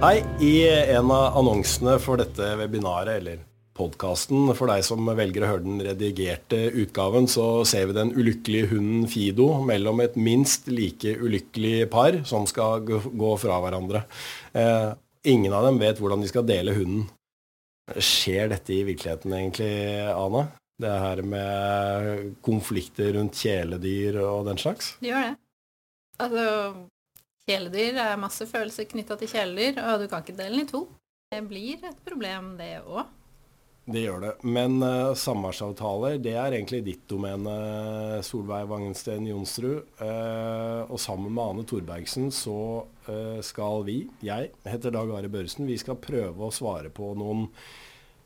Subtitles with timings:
[0.00, 0.22] Hei.
[0.40, 0.52] I
[0.96, 3.42] en av annonsene for dette webinaret, eller
[3.76, 8.70] podkasten, for deg som velger å høre den redigerte utgaven, så ser vi den ulykkelige
[8.70, 14.00] hunden Fido mellom et minst like ulykkelig par som skal gå fra hverandre.
[14.56, 14.88] Eh,
[15.28, 17.02] ingen av dem vet hvordan de skal dele hunden.
[17.92, 19.74] Skjer dette i virkeligheten egentlig,
[20.14, 20.46] Ana?
[20.80, 24.94] Det her med konflikter rundt kjæledyr og den slags?
[25.04, 25.36] Det gjør det.
[26.24, 26.48] Altså,
[27.50, 30.84] Kjæledyr er masse følelser knytta til kjæledyr, og du kan ikke dele den i to.
[31.34, 33.08] Det blir et problem, det òg.
[33.90, 34.30] Det gjør det.
[34.46, 37.56] Men uh, samværsavtaler, det er egentlig ditt domene,
[38.22, 39.82] Solveig Wangensten Jonsrud.
[39.98, 45.66] Uh, og sammen med Ane Thorbergsen så uh, skal vi, jeg heter Dag Are Børresen,
[45.66, 47.48] vi skal prøve å svare på noen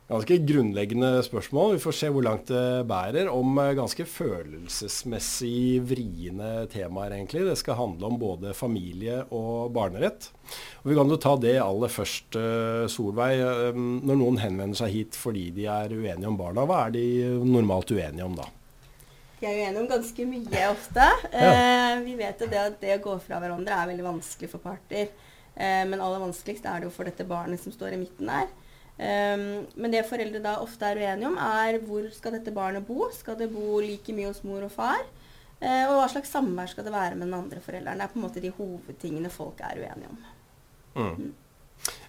[0.08, 1.74] ganske grunnleggende spørsmål.
[1.76, 3.30] Vi får se hvor langt det bærer.
[3.32, 7.46] Om eh, ganske følelsesmessig vriene temaer, egentlig.
[7.48, 10.28] Det skal handle om både familie og barnerett.
[10.82, 13.40] Og vi kan jo ta det aller først, eh, Solveig.
[13.40, 17.06] Eh, når noen henvender seg hit fordi de er uenige om barna, hva er de
[17.48, 18.50] normalt uenige om da?
[19.40, 21.06] De er uenige om ganske mye ofte.
[21.32, 21.48] Ja.
[21.52, 24.62] Eh, vi vet jo det at det å gå fra hverandre er veldig vanskelig for
[24.64, 25.10] parter.
[25.54, 28.52] Eh, men aller vanskeligst er det jo for dette barnet som står i midten der.
[28.94, 33.08] Um, men det foreldre da ofte er uenige om, er hvor skal dette barnet bo?
[33.14, 35.02] Skal det bo like mye hos mor og far?
[35.58, 37.98] Uh, og hva slags samvær skal det være med den andre forelderen?
[37.98, 40.20] Det er på en måte de hovedtingene folk er uenige om.
[40.94, 41.16] Mm.
[41.24, 41.32] Mm.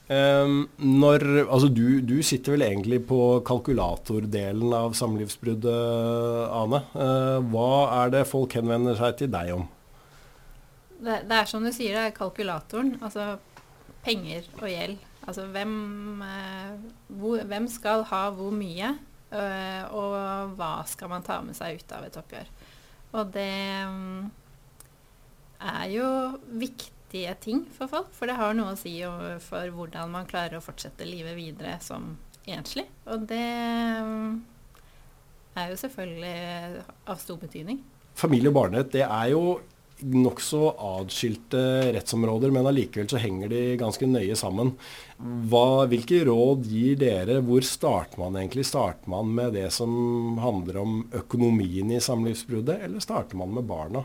[0.05, 6.83] Um, når, altså du, du, sitter vel egentlig på kalkulatordelen av samlivsbruddet, Ane.
[6.94, 7.72] Uh, hva
[8.03, 9.66] er det folk henvender seg til deg om?
[11.02, 12.94] Det, det er som du sier, det er kalkulatoren.
[13.02, 13.39] Altså
[14.05, 15.02] penger og gjeld.
[15.25, 15.75] Altså hvem,
[16.21, 16.73] eh,
[17.17, 18.93] hvor, hvem skal ha hvor mye,
[19.33, 22.51] øh, og hva skal man ta med seg ut av et oppgjør.
[23.15, 24.27] Og det um,
[25.63, 26.07] er jo
[26.61, 28.97] viktige ting for folk, for det har noe å si
[29.45, 32.14] for hvordan man klarer å fortsette livet videre som
[32.45, 32.85] enslig.
[33.09, 33.45] Og det
[34.03, 34.43] um,
[35.55, 37.80] er jo selvfølgelig av stor betydning.
[38.15, 39.58] Familie og barnet, det er jo
[40.00, 44.73] nokså atskilte rettsområder, men allikevel så henger de ganske nøye sammen.
[45.17, 47.39] Hva, hvilke råd gir dere?
[47.45, 48.66] Hvor starter man egentlig?
[48.67, 54.04] Starter man med det som handler om økonomien i samlivsbruddet, eller starter man med barna?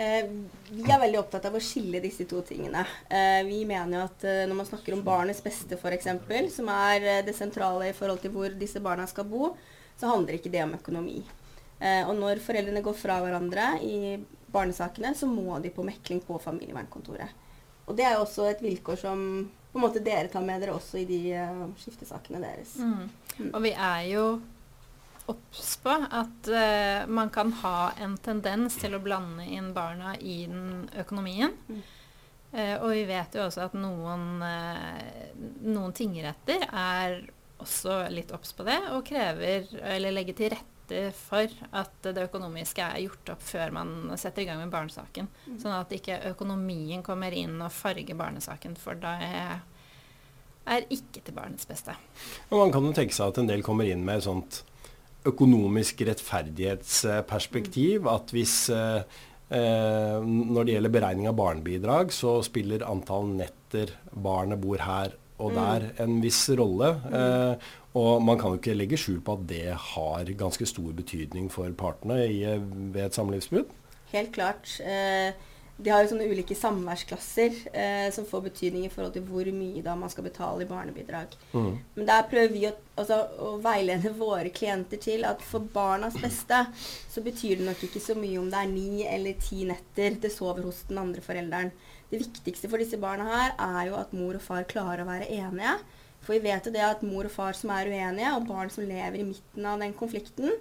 [0.00, 0.30] Eh,
[0.70, 2.86] vi er veldig opptatt av å skille disse to tingene.
[3.12, 6.08] Eh, vi mener jo at eh, når man snakker om barnets beste f.eks.,
[6.54, 9.52] som er eh, det sentrale i forhold til hvor disse barna skal bo,
[10.00, 11.18] så handler ikke det om økonomi.
[11.80, 13.98] Eh, og når foreldrene går fra hverandre i
[14.52, 17.48] barnesakene, så må de på mekling på familievernkontoret.
[17.90, 19.20] Og det er jo også et vilkår som
[19.70, 22.76] på en måte dere tar med dere også i de uh, skiftesakene deres.
[22.78, 23.06] Mm.
[23.38, 23.50] Mm.
[23.52, 24.24] Og vi er jo
[25.30, 30.42] obs på at uh, man kan ha en tendens til å blande inn barna i
[30.50, 31.54] den økonomien.
[31.70, 31.82] Mm.
[32.50, 34.42] Uh, og vi vet jo også at noen,
[35.62, 37.20] noen tingretter er
[37.60, 42.26] også litt obs på det og krever, eller legger til rette viktig for at det
[42.28, 45.28] økonomiske er gjort opp før man setter i gang med barnesaken.
[45.46, 45.58] Mm.
[45.62, 49.60] Sånn at ikke økonomien kommer inn og farger barnesaken, for da er,
[50.66, 51.94] er ikke til barnets beste.
[52.50, 54.64] Og man kan jo tenke seg at en del kommer inn med et sånt
[55.26, 58.02] økonomisk rettferdighetsperspektiv.
[58.02, 58.08] Mm.
[58.14, 59.02] At hvis eh,
[59.52, 65.08] eh, når det gjelder beregning av barnebidrag, så spiller antall netter barnet bor her
[65.40, 65.58] og mm.
[65.58, 66.94] der en viss rolle.
[67.06, 67.18] Mm.
[67.20, 67.68] Eh,
[68.00, 69.64] og man kan jo ikke legge skjul på at det
[69.94, 72.42] har ganske stor betydning for partene i,
[72.94, 73.72] ved et samlivsbrudd.
[74.12, 74.76] Helt klart.
[74.84, 75.32] Eh,
[75.80, 79.82] de har jo sånne ulike samværsklasser eh, som får betydning i forhold til hvor mye
[79.84, 81.32] da man skal betale i barnebidrag.
[81.54, 81.70] Mm.
[81.96, 86.66] Men der prøver vi å, altså, å, veilede våre klienter til at for barnas beste
[87.10, 90.32] så betyr det nok ikke så mye om det er ni eller ti netter det
[90.34, 91.72] sover hos den andre forelderen.
[92.10, 95.30] Det viktigste for disse barna her er jo at mor og far klarer å være
[95.30, 95.76] enige.
[96.20, 98.84] For vi vet jo det at mor og far som er uenige, og barn som
[98.84, 100.52] lever i midten av den konflikten,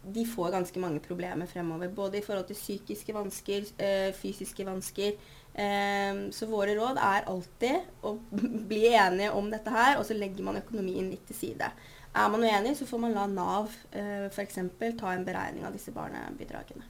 [0.00, 1.92] de får ganske mange problemer fremover.
[1.92, 5.20] Både i forhold til psykiske vansker, øh, fysiske vansker.
[5.50, 8.14] Um, så våre råd er alltid å
[8.70, 11.72] bli enige om dette her, og så legger man økonomien litt til side.
[12.10, 14.62] Er man uenig, så får man la Nav uh, f.eks.
[14.98, 16.86] ta en beregning av disse barnebidragene.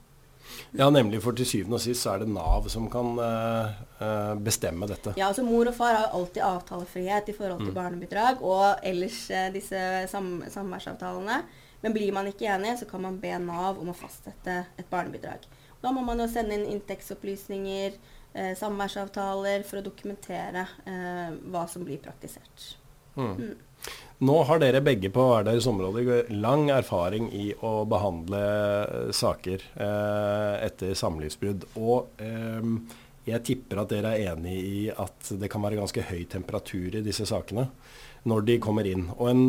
[0.77, 1.21] Ja, nemlig.
[1.25, 5.15] For til syvende og sist så er det Nav som kan uh, bestemme dette.
[5.19, 7.79] Ja, altså Mor og far har alltid avtalefrihet i forhold til mm.
[7.79, 9.81] barnebidrag og ellers uh, disse
[10.13, 11.43] sam samværsavtalene.
[11.81, 15.47] Men blir man ikke enig, så kan man be Nav om å fastsette et barnebidrag.
[15.81, 17.95] Da må man jo sende inn inntektsopplysninger,
[18.37, 22.67] eh, samværsavtaler, for å dokumentere hva som blir praktisert.
[23.17, 23.33] Mm.
[23.39, 23.55] Mm.
[24.21, 28.41] Nå har dere begge på hver deres område lang erfaring i å behandle
[29.17, 31.65] saker eh, etter samlivsbrudd.
[31.81, 32.69] Og eh,
[33.31, 37.05] jeg tipper at dere er enig i at det kan være ganske høy temperatur i
[37.07, 37.71] disse sakene
[38.29, 39.09] når de kommer inn.
[39.17, 39.43] Og en,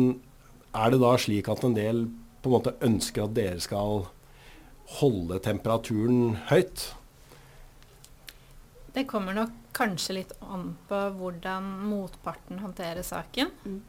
[0.72, 2.06] er det da slik at en del
[2.40, 4.06] på en måte ønsker at dere skal
[5.02, 6.88] holde temperaturen høyt?
[8.96, 13.52] Det kommer nok kanskje litt an på hvordan motparten håndterer saken.
[13.68, 13.80] Mm.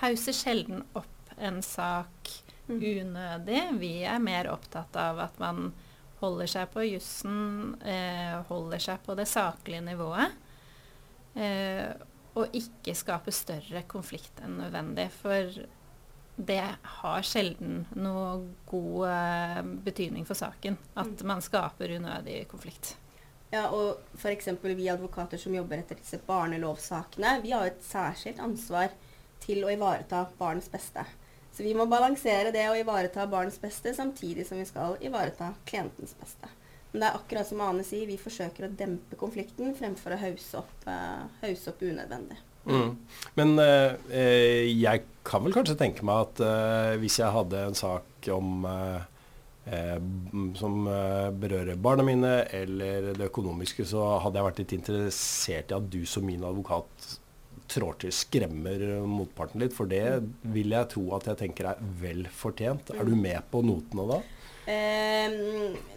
[0.00, 2.32] hauser sjelden opp en sak.
[2.78, 3.62] Unødig.
[3.80, 5.70] Vi er mer opptatt av at man
[6.20, 10.36] holder seg på jussen, eh, holder seg på det saklige nivået.
[11.34, 11.90] Eh,
[12.38, 15.08] og ikke skaper større konflikt enn nødvendig.
[15.10, 15.50] For
[16.40, 16.62] det
[17.00, 18.40] har sjelden noe
[18.70, 21.28] god eh, betydning for saken at mm.
[21.28, 22.94] man skaper unødig konflikt.
[23.50, 24.52] Ja, og f.eks.
[24.62, 28.92] vi advokater som jobber etter disse barnelovsakene, vi har et særskilt ansvar
[29.42, 31.02] til å ivareta barnets beste.
[31.60, 36.14] Så vi må balansere det å ivareta barnets beste samtidig som vi skal ivareta klientens
[36.16, 36.48] beste.
[36.88, 40.62] Men det er akkurat som Ane sier, vi forsøker å dempe konflikten fremfor å hause
[40.62, 42.38] opp, uh, hause opp unødvendig.
[42.64, 42.96] Mm.
[43.36, 43.92] Men uh,
[44.72, 48.64] jeg kan vel kanskje tenke meg at uh, hvis jeg hadde en sak om
[50.56, 50.86] som
[51.38, 56.00] berører barna mine eller det økonomiske, så hadde jeg vært litt interessert i at du
[56.08, 57.20] som min advokat
[57.70, 59.76] trår til, skremmer motparten litt.
[59.76, 60.20] For det
[60.54, 62.92] vil jeg tro at jeg tenker er vel fortjent.
[62.96, 64.20] Er du med på notene da?
[64.70, 65.32] Eh,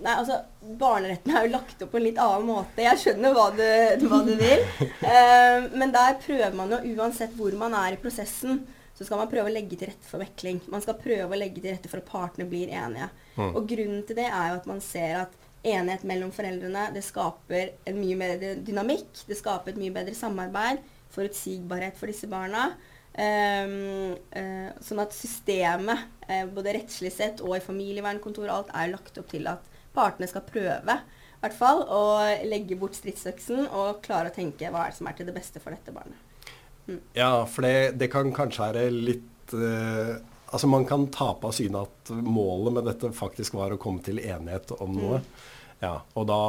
[0.01, 0.39] nei, altså
[0.79, 2.81] Barneretten er jo lagt opp på en litt annen måte.
[2.85, 3.65] Jeg skjønner hva du,
[4.07, 4.63] hva du vil.
[5.13, 8.61] Eh, men der prøver man jo, uansett hvor man er i prosessen,
[8.95, 10.61] så skal man prøve å legge til rette for mekling.
[10.71, 13.09] Man skal prøve å legge til rette for at partene blir enige.
[13.35, 13.49] Mm.
[13.51, 17.73] Og grunnen til det er jo at man ser at enighet mellom foreldrene det skaper
[17.89, 19.25] en mye mer dynamikk.
[19.27, 20.81] Det skaper et mye bedre samarbeid
[21.13, 22.71] forutsigbarhet for disse barna.
[23.13, 28.93] Um, uh, sånn at systemet, uh, både rettslig sett og i familievernkontor og alt, er
[28.95, 30.97] lagt opp til at partene skal prøve
[31.43, 32.03] hvert fall, å
[32.47, 35.61] legge bort stridsøksen og klare å tenke hva er det som er til det beste
[35.63, 36.19] for dette barnet.
[36.87, 37.01] Mm.
[37.15, 40.17] Ja, for det, det, kan kanskje være litt uh,
[40.53, 44.19] Altså Man kan tape av syne at målet med dette faktisk var å komme til
[44.19, 45.21] enighet om noe.
[45.23, 45.45] Mm.
[45.81, 46.41] Ja, Og da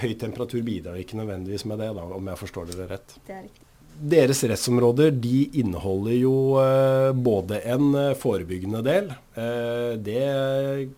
[0.00, 3.18] Høy temperatur bidrar ikke nødvendigvis med det, da, om jeg forstår dere rett.
[3.26, 3.69] Det er riktig
[4.00, 9.10] deres rettsområder de inneholder jo eh, både en eh, forebyggende del.
[9.36, 10.22] Eh, det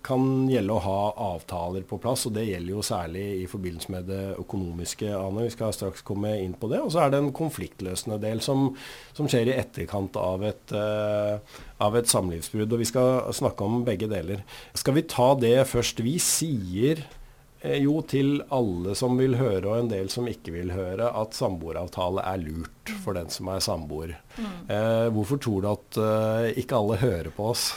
[0.07, 0.99] kan gjelde å ha
[1.33, 5.11] avtaler på plass, og det gjelder jo særlig i forbindelse med det økonomiske.
[5.19, 5.47] Ane.
[5.49, 6.83] Vi skal straks komme inn på det.
[6.85, 8.71] Og så er det en konfliktløsende del som,
[9.17, 10.77] som skjer i etterkant av et,
[11.83, 12.71] av et samlivsbrudd.
[12.77, 14.47] Og vi skal snakke om begge deler.
[14.79, 16.05] Skal vi ta det først?
[16.07, 17.03] Vi sier
[17.63, 22.25] jo, til alle som vil høre, og en del som ikke vil høre, at samboeravtale
[22.27, 24.17] er lurt for den som er samboer.
[24.35, 24.57] Mm.
[24.67, 27.69] Eh, hvorfor tror du at eh, ikke alle hører på oss?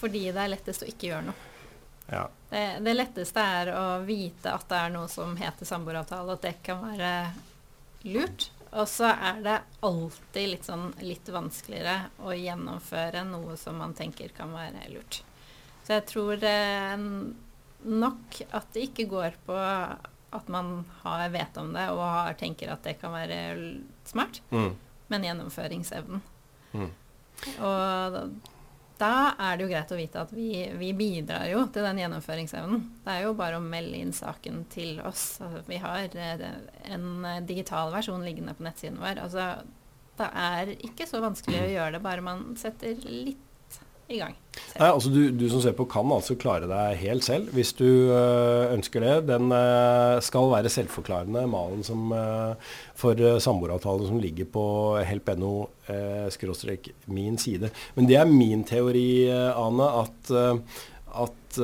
[0.00, 1.48] Fordi det er lettest å ikke gjøre noe.
[2.10, 2.26] Ja.
[2.50, 6.56] Det, det, letteste er å vite at det er noe som heter samboeravtale, at det
[6.66, 7.12] kan være
[8.10, 8.50] lurt.
[8.70, 14.34] Og så er det alltid litt, sånn, litt vanskeligere å gjennomføre noe som man tenker
[14.34, 15.22] kan være lurt.
[15.86, 17.06] Så jeg tror eh,
[17.84, 19.56] nok at det ikke går på
[20.30, 23.40] at man har vet om det og har, tenker at det kan være
[24.06, 24.70] smart, mm.
[25.10, 26.22] men gjennomføringsevnen.
[26.72, 26.90] Mm.
[27.66, 28.22] Og da,
[29.00, 32.86] da, er det jo greit å vite at vi, vi, bidrar jo til den gjennomføringsevnen.
[33.02, 35.40] Det er jo bare å melde inn saken til oss.
[35.42, 36.46] Altså, vi har eh,
[36.94, 39.24] en digital versjon liggende på nettsiden vår.
[39.24, 39.50] Altså,
[40.20, 43.46] det er ikke så vanskelig å gjøre det, bare man setter litt
[44.10, 44.36] i gang.
[44.76, 47.86] Nei, altså du, du, som ser på kan altså klare deg helt selv hvis du
[47.86, 49.14] øh, ønsker det.
[49.30, 52.54] Den øh, skal være selvforklarende, malen som, øh,
[52.98, 54.64] for samboeravtalen som ligger på
[55.06, 55.52] help.no
[56.30, 57.70] skråstrek min side.
[57.96, 60.30] Men det er min teori, Ane, at,
[61.18, 61.58] at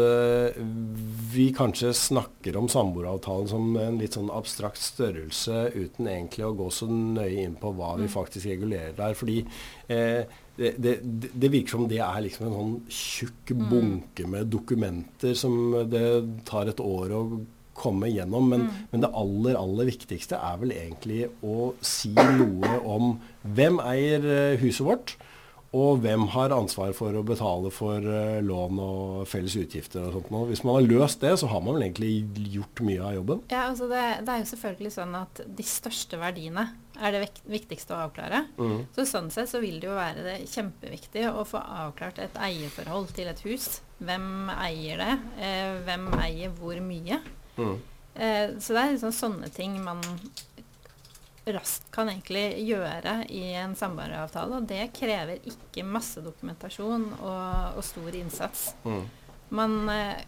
[1.30, 6.66] vi kanskje snakker om samboeravtalen som en litt sånn abstrakt størrelse uten egentlig å gå
[6.74, 8.14] så nøye inn på hva vi mm.
[8.16, 9.14] faktisk regulerer der.
[9.14, 9.44] fordi
[9.86, 10.26] eh,
[10.56, 13.66] det, det, det, virker som det er liksom en sånn tjukk mm.
[13.70, 16.06] bunke med dokumenter som det
[16.48, 17.22] tar et år å
[17.76, 18.48] komme gjennom.
[18.48, 18.82] Men, mm.
[18.90, 23.16] men, det aller, aller viktigste er vel egentlig å si noe om
[23.56, 25.16] hvem eier eh, huset vårt.
[25.76, 30.30] Og hvem har ansvar for å betale for uh, lån og felles utgifter og sånt
[30.32, 30.46] noe.
[30.48, 33.42] Hvis man har løst det, så har man vel egentlig gjort mye av jobben.
[33.50, 36.68] Ja, altså det, det, er jo selvfølgelig sånn at de største verdiene
[37.00, 38.44] er det viktigste å avklare.
[38.58, 38.86] Mm.
[38.96, 43.12] Så sånn sett så vil det jo være det kjempeviktig å få avklart et eierforhold
[43.16, 43.80] til et hus.
[43.98, 45.12] Hvem eier det?
[45.40, 47.20] Eh, hvem eier hvor mye?
[47.56, 47.76] Mm.
[48.14, 50.02] Eh, så det er liksom sånne ting man
[51.46, 54.60] raskt kan egentlig gjøre i en samboeravtale.
[54.60, 58.70] Og det krever ikke masse dokumentasjon og, og stor innsats.
[58.86, 59.04] Mm.
[59.56, 60.24] Man eh,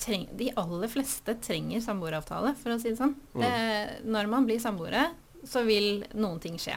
[0.00, 3.14] treng, de aller fleste trenger samboeravtale, for å si det sånn.
[3.34, 3.42] Mm.
[3.42, 5.08] Det, når man blir samboere,
[5.46, 6.76] så vil noen ting skje.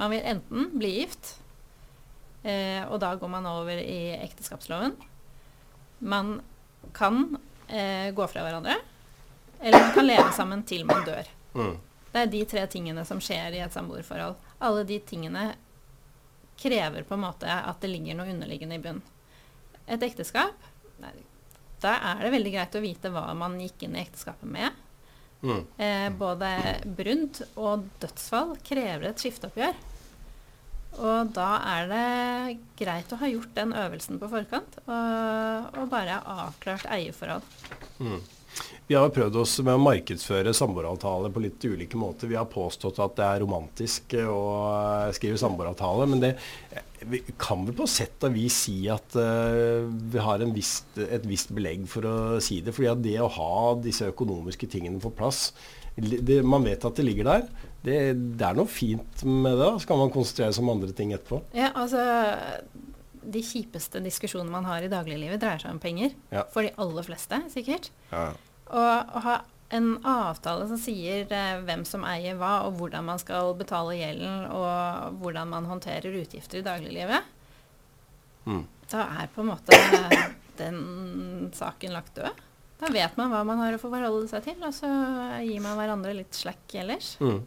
[0.00, 1.34] Man vil enten bli gift,
[2.42, 4.96] eh, og da går man over i ekteskapsloven.
[5.98, 6.38] Man
[6.96, 7.36] kan
[7.68, 8.78] eh, gå fra hverandre,
[9.60, 11.28] eller man kan leve sammen til man dør.
[11.54, 11.74] Mm.
[12.10, 14.38] Det er de tre tingene som skjer i et samboerforhold.
[14.66, 15.50] Alle de tingene
[16.60, 19.04] krever på en måte at det ligger noe underliggende i bunnen.
[19.90, 20.68] Et ekteskap
[21.02, 21.12] nei,
[21.82, 24.80] da er det veldig greit å vite hva man gikk inn i ekteskapet med.
[25.40, 25.62] Mm.
[25.80, 26.50] Eh, både
[26.84, 29.78] brudd og dødsfall krever et skifteoppgjør.
[31.00, 36.18] Og da er det greit å ha gjort den øvelsen på forkant og, og bare
[36.26, 37.46] avklart eierforhold.
[38.02, 38.18] Mm.
[38.90, 42.30] Vi har prøvd oss med å markedsføre samboeravtale på litt ulike måter.
[42.30, 44.40] Vi har påstått at det er romantisk å
[45.14, 46.32] skrive samboeravtale, men det
[47.00, 51.52] vi kan vel på sett og vis si at uh, vi har vist, et visst
[51.56, 52.74] belegg for å si det.
[52.76, 55.50] fordi at det å ha disse økonomiske tingene på plass
[55.96, 57.48] det, Man vet at det ligger der.
[57.82, 59.70] Det, det, er noe fint med det.
[59.80, 61.42] Så kan man konsentrere seg om andre ting etterpå.
[61.56, 62.04] Ja, altså
[63.20, 66.14] De kjipeste diskusjonene man har i dagliglivet, dreier seg om penger.
[66.32, 66.46] Ja.
[66.54, 67.90] For de aller fleste, sikkert.
[68.10, 68.30] Ja.
[68.70, 73.20] Og å ha en avtale som sier eh, hvem som eier hva, og hvordan man
[73.22, 77.28] skal betale gjelden, og hvordan man håndterer utgifter i dagliglivet,
[78.48, 78.64] mm.
[78.90, 79.78] da er på en måte
[80.60, 82.46] den saken lagt død.
[82.80, 84.90] Da vet man hva man har å forholde seg til, og så
[85.44, 87.14] gir man hverandre litt slack ellers.
[87.22, 87.42] Mm.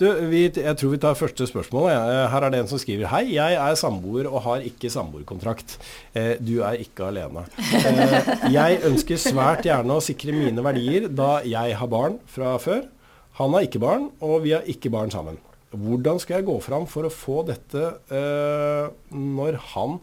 [0.00, 1.88] Du, vi, jeg tror vi tar første spørsmål.
[2.32, 5.78] Her er det en som skriver Hei, jeg er samboer og har ikke samboerkontrakt.
[6.16, 7.46] Eh, du er ikke alene.
[7.56, 12.84] Eh, jeg ønsker svært gjerne å sikre mine verdier da jeg har barn fra før.
[13.40, 15.40] Han har ikke barn, og vi har ikke barn sammen.
[15.76, 19.98] Hvordan skal jeg gå fram for å få dette eh, når han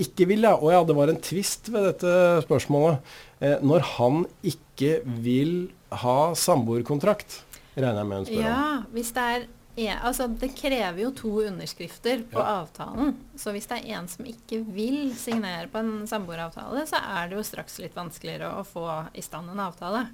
[0.00, 0.46] ikke vil?
[0.46, 0.54] Ja.
[0.56, 2.12] Å ja, det var en tvist ved dette
[2.46, 3.02] spørsmålet.
[3.42, 5.70] Eh, når han ikke vil
[6.04, 7.42] ha samboerkontrakt
[7.82, 8.90] regner jeg med hun spør ja, om.
[8.96, 9.46] Hvis det er
[9.78, 12.56] en, altså det krever jo to underskrifter på ja.
[12.62, 13.14] avtalen.
[13.38, 17.38] Så hvis det er en som ikke vil signere på en samboeravtale, så er det
[17.38, 20.08] jo straks litt vanskeligere å få i stand en avtale.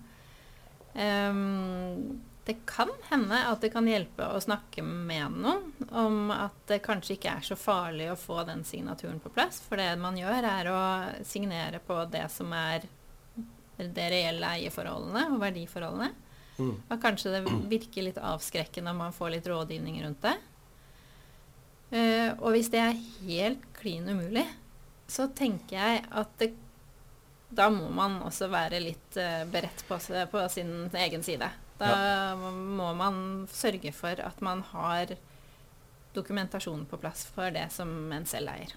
[0.94, 6.82] Um, det kan hende at det kan hjelpe å snakke med noen om at det
[6.84, 9.62] kanskje ikke er så farlig å få den signaturen på plass.
[9.64, 10.82] For det man gjør, er å
[11.24, 12.84] signere på det som er
[13.74, 16.12] det reelle eierforholdene og verdiforholdene.
[16.58, 16.74] Mm.
[16.88, 20.34] Og kanskje det virker litt avskrekkende når man får litt rådgivning rundt det.
[21.94, 24.46] Uh, og hvis det er helt klin umulig,
[25.10, 26.52] så tenker jeg at det,
[27.54, 29.98] da må man også være litt uh, beredt på,
[30.30, 31.50] på, sin egen side.
[31.78, 32.50] Da ja.
[32.50, 33.16] må man
[33.50, 35.16] sørge for at man har
[36.14, 38.74] dokumentasjon på plass for det som en selv eier.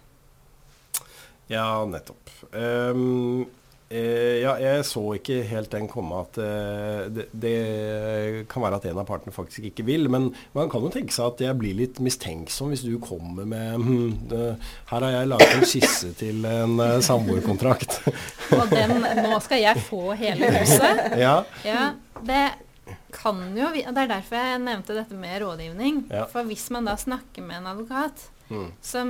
[1.48, 2.32] Ja, nettopp.
[2.52, 3.46] Um,
[3.88, 7.54] Eh, ja, jeg så ikke helt den komme at eh, det, det,
[8.52, 10.10] kan være at en av partene faktisk ikke vil.
[10.12, 10.28] Men
[10.58, 14.12] man kan jo tenke seg at jeg blir litt mistenksom hvis du kommer med hm,
[14.28, 14.44] det,
[14.92, 18.02] Her har jeg laget en skisse til en uh, samboerkontrakt.
[18.58, 21.04] Og den Nå skal jeg få hele huset?
[21.26, 21.40] ja.
[21.64, 21.92] ja.
[22.28, 22.46] Det
[23.16, 26.10] kan jo Det er derfor jeg nevnte dette med rådgivning.
[26.12, 26.28] Ja.
[26.32, 28.68] For hvis man da snakker med en advokat Mm.
[28.82, 29.10] Som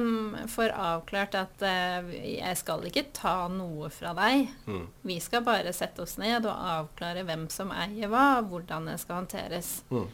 [0.49, 4.47] får avklart at uh, jeg skal ikke ta noe fra deg.
[4.65, 4.87] Mm.
[5.05, 8.97] Vi skal bare sette oss ned og avklare hvem som eier hva, og hvordan det
[9.03, 9.75] skal håndteres.
[9.93, 10.07] Mm.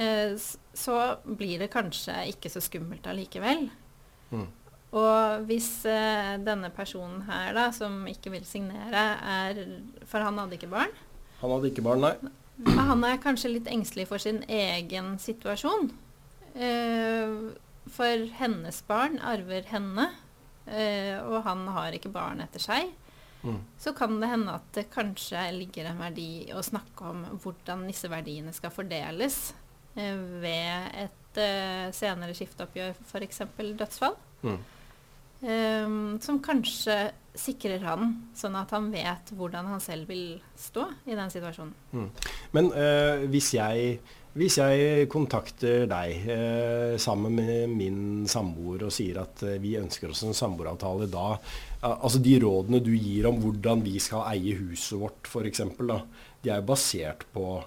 [0.00, 0.32] Uh,
[0.74, 3.68] så blir det kanskje ikke så skummelt allikevel.
[4.32, 4.48] Mm.
[4.96, 9.64] Og hvis uh, denne personen her, da, som ikke vil signere, er
[10.08, 10.94] For han hadde ikke barn?
[11.40, 12.14] Han hadde ikke barn, nei.
[12.76, 15.92] Han er kanskje litt engstelig for sin egen situasjon.
[16.56, 17.52] Uh,
[17.88, 20.10] for hennes barn arver henne,
[20.66, 22.90] eh, og han har ikke barn etter seg.
[23.40, 23.62] Mm.
[23.80, 28.10] Så kan det hende at det kanskje ligger en verdi å snakke om hvordan disse
[28.12, 29.38] verdiene skal fordeles
[29.96, 33.42] eh, ved et eh, senere skifteoppgjør, f.eks.
[33.80, 34.18] dødsfall.
[34.44, 34.60] Mm.
[35.40, 36.94] Um, som kanskje
[37.32, 41.72] sikrer han, sånn at han vet hvordan han selv vil stå i den situasjonen.
[41.96, 42.08] Mm.
[42.52, 43.94] Men uh, hvis jeg
[44.38, 50.12] hvis jeg kontakter deg eh, sammen med min samboer og sier at eh, vi ønsker
[50.12, 51.34] oss en samboeravtale da,
[51.90, 55.64] altså de rådene du gir om hvordan vi skal eie huset vårt f.eks.,
[56.40, 57.58] de er jo basert på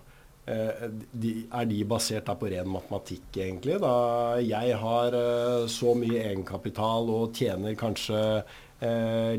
[0.45, 3.77] Eh, de, er de basert da på ren matematikk, egentlig?
[3.79, 8.19] Da jeg har eh, så mye egenkapital og tjener kanskje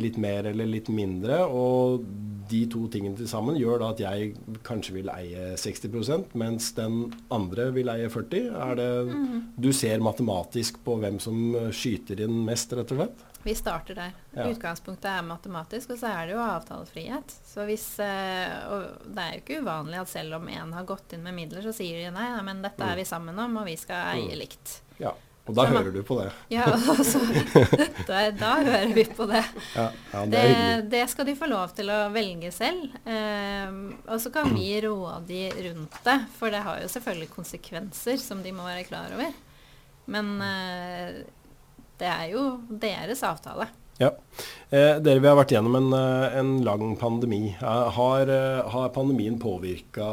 [0.00, 2.04] litt mer eller litt mindre, og
[2.48, 4.30] de to tingene til sammen gjør da at jeg
[4.64, 9.38] kanskje vil eie 60% mens den andre vil eie 40 Er det, mm.
[9.60, 13.24] Du ser matematisk på hvem som skyter inn mest, rett og slett?
[13.44, 14.12] Vi starter der.
[14.32, 14.46] Ja.
[14.48, 17.34] Utgangspunktet er matematisk, og så er det jo avtalefrihet.
[17.44, 21.12] Så hvis, eh, og det er jo ikke uvanlig at selv om én har gått
[21.12, 23.02] inn med midler, så sier de nei, nei men dette er mm.
[23.02, 24.40] vi sammen om, og vi skal eie mm.
[24.40, 24.78] likt.
[24.96, 25.12] Ja,
[25.44, 26.30] og da så hører du på det.
[26.54, 27.20] Ja, altså,
[28.08, 29.42] da, da, hører vi på det.
[29.74, 32.94] Ja, ja, det, det, det, skal de få lov til å velge selv.
[33.04, 33.76] Eh,
[34.08, 38.54] og så kan vi råde rundt det, for det har jo selvfølgelig konsekvenser som de
[38.56, 39.36] må være klar over.
[40.08, 41.24] Men eh,
[42.00, 43.68] det er jo deres avtale.
[44.00, 44.10] Ja.
[44.70, 47.54] Eh, dere, vi har vært gjennom en, eh, en lang pandemi.
[47.60, 48.32] Eh, har,
[48.72, 50.08] har pandemien påvirka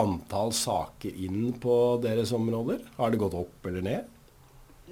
[0.00, 2.82] antall saker inn på deres områder?
[2.98, 4.10] Har det gått opp eller ned?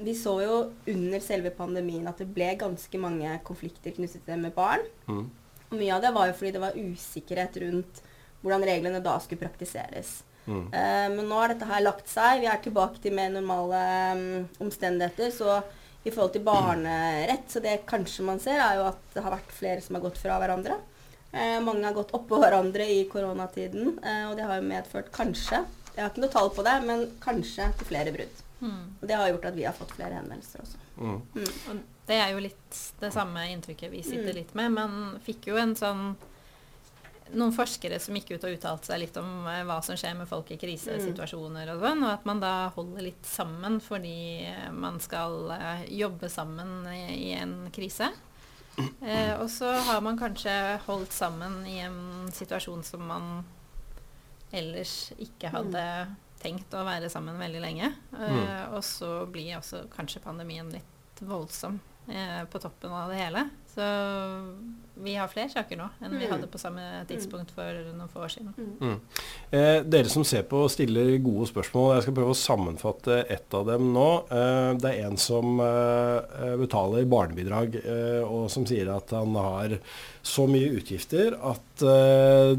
[0.03, 0.57] Vi så jo
[0.89, 4.85] under selve pandemien at det ble ganske mange konflikter knyttet til det med barn.
[5.07, 5.27] Mm.
[5.69, 8.03] Og mye av det var jo fordi det var usikkerhet rundt
[8.43, 10.23] hvordan reglene da skulle praktiseres.
[10.47, 10.67] Mm.
[10.73, 12.43] Uh, men nå har dette her lagt seg.
[12.43, 13.83] Vi er tilbake til mer normale
[14.17, 15.31] um, omstendigheter.
[15.35, 15.61] Så
[16.03, 19.55] i forhold til barnerett, så det kanskje man ser, er jo at det har vært
[19.55, 20.81] flere som har gått fra hverandre.
[21.33, 25.63] Uh, mange har gått oppå hverandre i koronatiden, uh, og det har jo medført kanskje
[25.93, 28.43] Jeg har ikke noe tall på det, men kanskje til flere brudd.
[28.63, 28.85] Mm.
[29.01, 30.79] Og det har gjort at vi har fått flere henvendelser også.
[30.93, 31.23] Mm.
[31.35, 31.81] Mm.
[32.07, 34.37] det er jo litt det samme inntrykket vi sitter mm.
[34.37, 36.13] litt med, men fikk jo en sånn
[37.33, 40.29] noen forskere som gikk ut og uttalte seg litt om eh, hva som skjer med
[40.29, 45.01] folk i krisesituasjoner og sånn, og at man da holder litt sammen fordi eh, man
[45.03, 48.11] skal eh, jobbe sammen i, i en krise.
[48.79, 50.53] Eh, og så har man kanskje
[50.87, 53.27] holdt sammen i en situasjon som man
[54.53, 55.57] ellers ikke mm.
[55.57, 55.85] hadde
[56.43, 57.93] tenkt å være sammen veldig lenge.
[58.17, 58.75] Eh, mm.
[58.77, 63.49] Og så blir også kanskje pandemien litt voldsom eh, på toppen av det hele.
[63.75, 63.83] Så
[64.95, 66.19] vi har flere saker nå enn mm.
[66.21, 68.53] vi hadde på samme tidspunkt for noen få år siden.
[68.53, 68.73] Mm.
[68.81, 68.97] mm.
[69.57, 71.95] Eh, dere som ser på, stiller gode spørsmål.
[71.97, 74.09] Jeg skal prøve å sammenfatte ett av dem nå.
[74.29, 79.79] Eh, det er en som eh, betaler barnebidrag, eh, og som sier at han har
[80.23, 82.53] så mye utgifter at eh,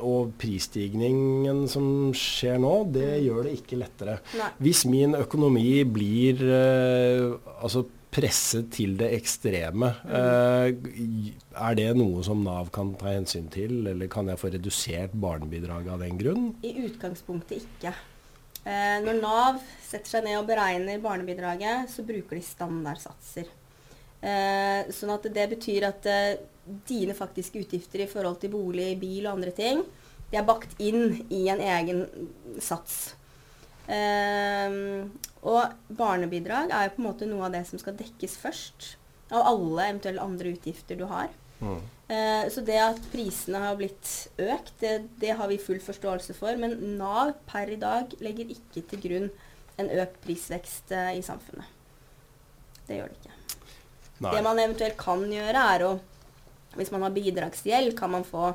[0.00, 3.24] Og prisstigningen som skjer nå, det mm.
[3.26, 4.16] gjør det ikke lettere.
[4.38, 4.52] Nei.
[4.62, 7.26] Hvis min økonomi blir eh,
[7.58, 9.88] altså presset til det ekstreme.
[10.04, 11.32] Mm.
[11.56, 15.94] er det noe som Nav kan ta hensyn til, eller kan jeg få redusert barnebidraget
[15.94, 16.50] av den grunn?
[16.60, 17.94] I utgangspunktet ikke.
[18.62, 23.48] Eh, når Nav setter seg ned og beregner barnebidraget, så bruker de standardsatser.
[24.22, 26.36] Eh, sånn at det betyr at eh,
[26.86, 29.82] dine faktiske utgifter i forhold til bolig, bil og andre ting,
[30.30, 32.04] de er bakt inn i en egen
[32.62, 33.16] sats.
[33.90, 35.10] Um,
[35.42, 38.92] og barnebidrag er jo på en måte noe av det som skal dekkes først.
[39.32, 41.32] Av alle eventuelle andre utgifter du har.
[41.62, 41.80] Mm.
[42.12, 44.10] Uh, så det at prisene har blitt
[44.42, 46.58] økt, det, det, har vi full forståelse for.
[46.60, 49.30] Men Nav per i dag legger ikke til grunn
[49.80, 51.78] en økt prisvekst uh, i samfunnet.
[52.86, 53.38] Det gjør det ikke.
[54.22, 54.34] Nei.
[54.36, 55.92] Det man eventuelt kan gjøre, er å
[56.72, 58.54] Hvis man har bidragsgjeld, kan man få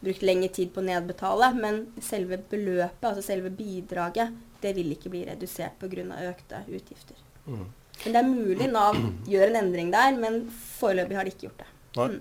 [0.00, 1.52] brukt lengre tid på å nedbetale.
[1.54, 4.32] Men selve beløpet, altså selve bidraget,
[4.64, 6.08] det vil ikke bli redusert pga.
[6.30, 7.20] økte utgifter.
[7.46, 7.68] Mm.
[8.04, 8.98] Men det er mulig Nav
[9.30, 11.70] gjør en endring der, men foreløpig har de ikke gjort det.
[11.94, 12.18] Mm.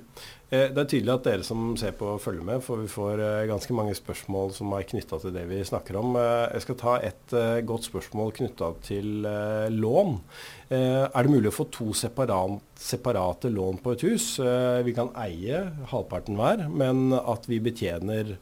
[0.53, 3.45] Eh, det er tydelig at dere som ser på, følger med, for vi får eh,
[3.49, 6.13] ganske mange spørsmål som er knytta til det vi snakker om.
[6.19, 9.27] Eh, jeg skal ta et godt spørsmål knytta til
[9.73, 10.17] lån.
[10.73, 14.27] Er det mulig å få to separat, separate lån på et hus?
[14.85, 15.59] Vi kan eie
[15.91, 18.35] halvparten hver, men at vi betjener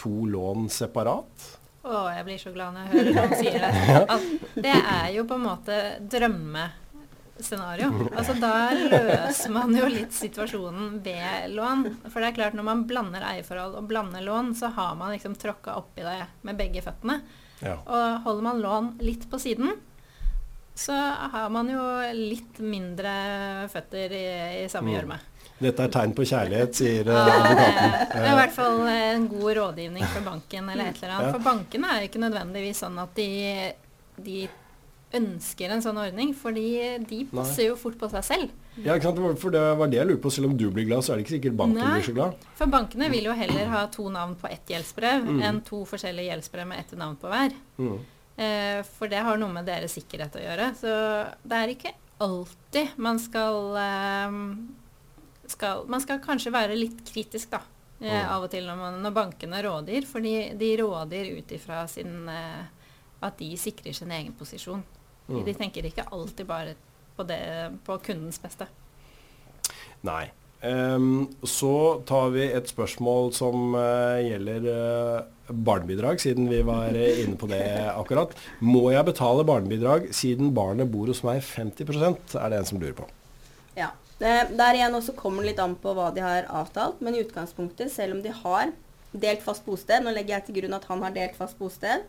[0.00, 1.50] to lån separat?
[1.86, 3.70] Å, jeg blir så glad når jeg hører han sier det.
[4.16, 4.26] At
[4.58, 5.78] det er jo på en måte
[6.16, 7.90] drømmescenario.
[8.10, 11.86] Altså da løser man jo litt situasjonen ved lån.
[12.08, 15.38] For det er klart når man blander eierforhold og blander lån, så har man liksom
[15.38, 16.18] tråkka oppi det
[16.48, 17.20] med begge føttene.
[17.62, 17.78] Ja.
[17.78, 19.78] Og holder man lån litt på siden,
[20.76, 20.92] så
[21.32, 23.12] har man jo litt mindre
[23.72, 24.26] føtter i,
[24.64, 25.14] i samme mm.
[25.56, 27.94] Dette er tegn på kjærlighet, sier ja, advokaten.
[28.12, 31.32] Det er i hvert fall en god rådgivning for banken eller et eller annet.
[31.38, 33.30] For bankene er ikke nødvendigvis sånn at de,
[34.26, 34.44] de
[35.16, 36.68] ønsker en sånn ordning, fordi
[37.08, 37.70] de passer Nei.
[37.70, 38.54] jo fort på seg selv.
[38.76, 39.40] Ja, ikke sant?
[39.40, 40.32] for det var det jeg lurte på.
[40.34, 42.48] Selv om du blir glad, så er det ikke sikkert banken Nei, blir så glad.
[42.58, 45.44] For bankene vil jo heller ha to navn på ett gjeldsbrev mm.
[45.48, 47.56] enn to forskjellige gjeldsbrev med ett navn på hver.
[47.80, 47.94] Mm.
[48.36, 50.72] Eh, for det har noe med deres sikkerhet å gjøre.
[50.76, 50.96] Så
[51.48, 51.94] det er ikke
[52.26, 54.42] alltid man skal eh,
[55.52, 57.60] skal, man skal kanskje være litt kritisk da,
[58.00, 60.06] eh, av og til når, man, når bankene rådgir.
[60.08, 62.64] for de rådgir ut ifra sin eh,
[63.26, 64.82] at de sikrer sin egen posisjon.
[65.26, 65.44] Mm.
[65.46, 66.74] De tenker ikke alltid bare
[67.16, 67.40] på, det,
[67.86, 68.68] på kundens beste.
[70.06, 70.26] Nei.
[70.66, 77.20] Um, så tar vi et spørsmål som uh, gjelder uh, barnebidrag, siden vi var eh,
[77.22, 78.32] inne på det akkurat.
[78.64, 82.96] Må jeg betale barnebidrag siden barnet bor hos meg 50% er det en som lurer
[82.98, 83.06] på.
[84.18, 87.22] Det, der igjen også kommer det litt an på hva de har avtalt, men i
[87.24, 88.72] utgangspunktet, selv om de har
[89.16, 92.04] delt fast bosted, nå legger jeg til grunn at han har delt fast bosted,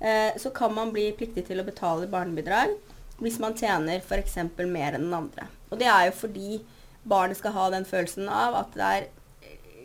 [0.00, 2.74] eh, så kan man bli pliktig til å betale barnebidrag
[3.20, 4.38] hvis man tjener f.eks.
[4.58, 5.46] mer enn den andre.
[5.70, 6.62] Og det er jo fordi
[7.04, 9.08] barnet skal ha den følelsen av at det er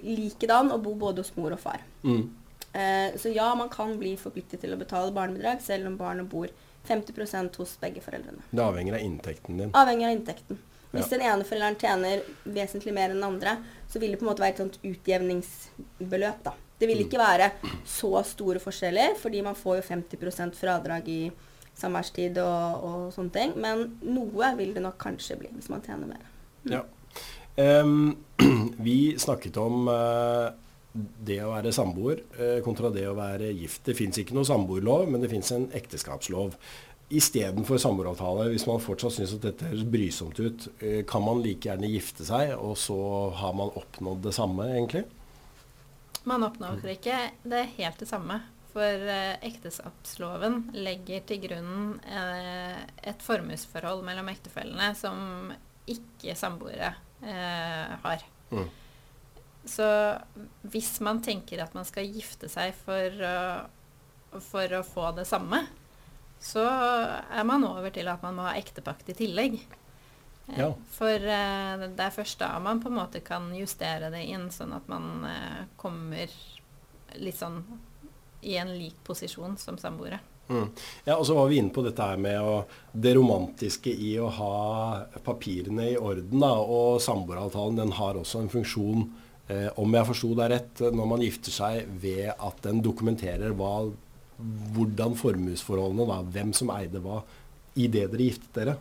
[0.03, 1.83] likedan å bo både hos mor og far.
[2.03, 2.23] Mm.
[2.71, 6.49] Eh, så ja, man kan bli forpliktet til å betale barnebidrag selv om barnet bor
[6.87, 8.41] 50% hos begge foreldrene.
[8.49, 9.73] Det avhenger av inntekten din.
[9.77, 10.61] Avhenger av inntekten.
[10.91, 13.57] Hvis den ene forelderen tjener vesentlig mer enn den andre,
[13.89, 16.55] så vil det på en måte være et sånt utjevningsbeløp, da.
[16.79, 17.05] Det vil Mm.
[17.05, 17.51] ikke være
[17.85, 21.31] så store forskjeller, fordi man får jo 50% fradrag i
[21.75, 23.53] samværstid og, og sånne ting.
[23.59, 26.25] Men noe vil det nok kanskje bli hvis man tjener mer.
[26.63, 26.83] Ja.
[27.59, 28.17] Um,
[28.87, 30.51] vi snakket om uh,
[30.95, 33.83] det å være samboer uh, kontra det å være gift.
[33.85, 36.55] Det fins ikke noe samboerlov, men det fins en ekteskapslov.
[37.09, 41.65] Istedenfor samboeravtale, hvis man fortsatt syns at dette høres brysomt ut, eh, kan man like
[41.65, 42.97] gjerne gifte seg, og så
[43.39, 45.05] har man oppnådd det samme, egentlig?
[46.29, 47.17] Man oppnår ikke
[47.49, 48.41] det er helt det samme.
[48.69, 52.77] For eh, ekteskapsloven legger til grunn eh,
[53.09, 55.49] et formuesforhold mellom ektefellene som
[55.89, 56.91] ikke samboere
[57.25, 58.21] har.
[58.53, 58.67] Mm.
[59.67, 59.87] Så
[60.71, 65.63] hvis man tenker at man skal gifte seg for, å- for å få det samme,
[66.39, 69.59] så er man over til at man må ha ektepakt i tillegg.
[70.57, 70.71] Ja.
[70.95, 74.73] For eh, det er først da man på en måte kan justere det inn, sånn
[74.73, 76.31] at man eh, kommer
[77.19, 77.61] litt sånn
[78.41, 80.21] i en lik posisjon som samboere.
[80.49, 80.69] Mm.
[81.05, 84.31] Ja, og så var vi inne på dette her med å, det romantiske i å
[84.33, 84.53] ha
[85.25, 86.39] papirene i orden.
[86.41, 89.05] Da, og samboeravtalen den har også en funksjon,
[89.51, 93.91] eh, om jeg forsto deg rett, når man gifter seg, ved at den dokumenterer hva,
[94.75, 97.21] hvordan formuesforholdene var, hvem som eide hva,
[97.79, 98.75] i det dere giftet dere.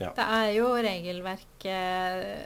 [0.00, 0.10] Ja.
[0.16, 2.44] Det er jo regelverk eh,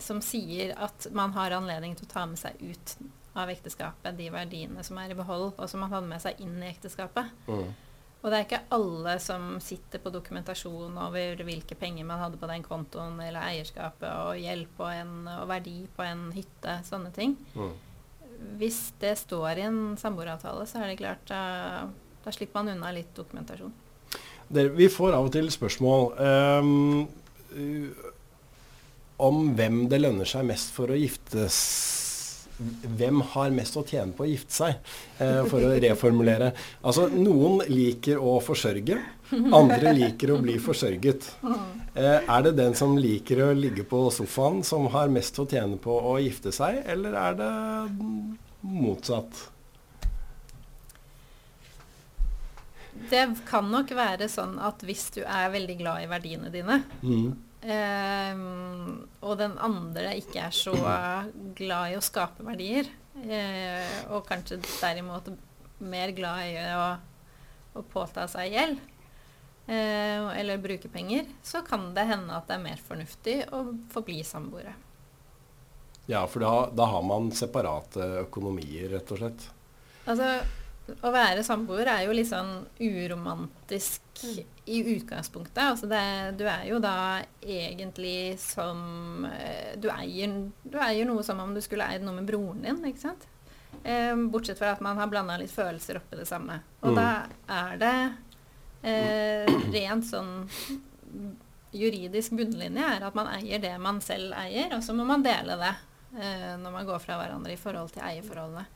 [0.00, 2.96] som sier at man har anledning til å ta med seg ut
[3.38, 6.56] av ekteskapet de verdiene som er i behold, og som man hadde med seg inn
[6.62, 7.30] i ekteskapet.
[7.46, 7.68] Mm.
[8.20, 12.48] Og det er ikke alle som sitter på dokumentasjon over hvilke penger man hadde på
[12.50, 17.38] den kontoen, eller eierskapet, og gjeld på en, og verdi på en hytte, sånne ting.
[17.54, 17.72] Mm.
[18.60, 21.42] Hvis det står i en samboeravtale, så er det klart da,
[22.24, 23.72] da slipper man unna litt dokumentasjon.
[24.50, 26.60] Dere, vi får av og til spørsmål uh,
[29.20, 31.56] om hvem det lønner seg mest for å giftes
[32.60, 34.74] Hvem har mest å tjene på å gifte seg,
[35.16, 36.50] eh, for å reformulere.
[36.84, 38.98] Altså, Noen liker å forsørge,
[39.30, 41.28] andre liker å bli forsørget.
[41.94, 45.78] Eh, er det den som liker å ligge på sofaen, som har mest å tjene
[45.82, 47.50] på å gifte seg, eller er det
[48.62, 49.46] motsatt?
[53.10, 57.36] Det kan nok være sånn at hvis du er veldig glad i verdiene dine, Mm.
[57.62, 58.34] eh,
[59.22, 60.74] og den andre ikke er så
[61.56, 62.86] glad i å skape verdier,
[63.24, 65.30] eh, og kanskje derimot
[65.80, 66.98] mer glad i å,
[67.80, 68.78] å påta seg gjeld,
[69.70, 74.72] eller bruke penger, så kan det hende at det er mer fornuftig å forbli samboere.
[76.10, 79.44] Ja, for da, da har man separate økonomier, rett og slett.
[80.10, 80.30] Altså,
[81.06, 84.24] å være samboer er jo litt sånn uromantisk
[84.66, 85.60] i utgangspunktet.
[85.62, 86.00] Altså det,
[86.40, 90.34] du er jo da egentlig som eh, du eier,
[90.66, 93.28] du eier noe som om du skulle eid noe med broren din, ikke sant?
[93.84, 96.58] Eh, bortsett fra at man har blanda litt følelser oppi det samme.
[96.82, 96.98] Og Mm.
[96.98, 97.08] da
[97.60, 97.94] er det
[98.82, 100.48] eh, rent sånn
[101.70, 105.56] juridisk bunnlinje er at man eier det man selv eier, og så må man dele
[105.60, 105.74] det
[106.18, 108.66] eh, når man går fra hverandre i forhold til eierforholdene.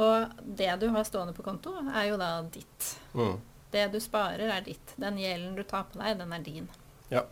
[0.00, 2.92] Og det du har stående på konto, er jo da ditt.
[3.14, 3.40] Mm.
[3.70, 4.94] Det du sparer, er ditt.
[4.98, 6.70] Den gjelden du tar på deg, den er din.
[7.10, 7.24] Ja.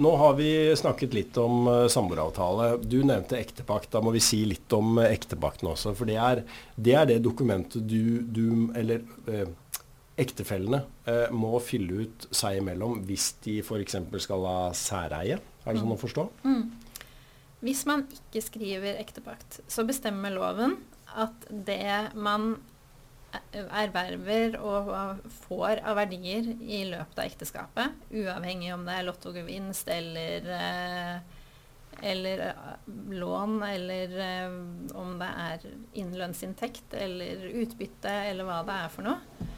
[0.00, 2.78] Nå har vi snakket litt om uh, samboeravtale.
[2.80, 3.90] Du nevnte ektepakt.
[3.92, 5.92] Da må vi si litt om uh, ektepakten også.
[5.98, 6.42] For det er
[6.76, 9.44] det, er det dokumentet du, du eller uh,
[10.18, 13.98] ektefellene eh, må fylle ut seg imellom hvis de f.eks.
[14.24, 15.38] skal ha særeie.
[15.64, 16.26] Er det sånn å forstå?
[17.62, 20.76] Hvis man ikke skriver ektepakt, så bestemmer loven
[21.18, 22.52] at det man
[23.52, 30.48] erverver og får av verdier i løpet av ekteskapet, uavhengig om det er lottogevinst eller,
[30.56, 31.18] eh,
[32.12, 32.88] eller eh,
[33.20, 34.56] lån, eller eh,
[34.96, 35.68] om det er
[36.00, 39.50] innlønnsinntekt eller utbytte, eller hva det er for noe,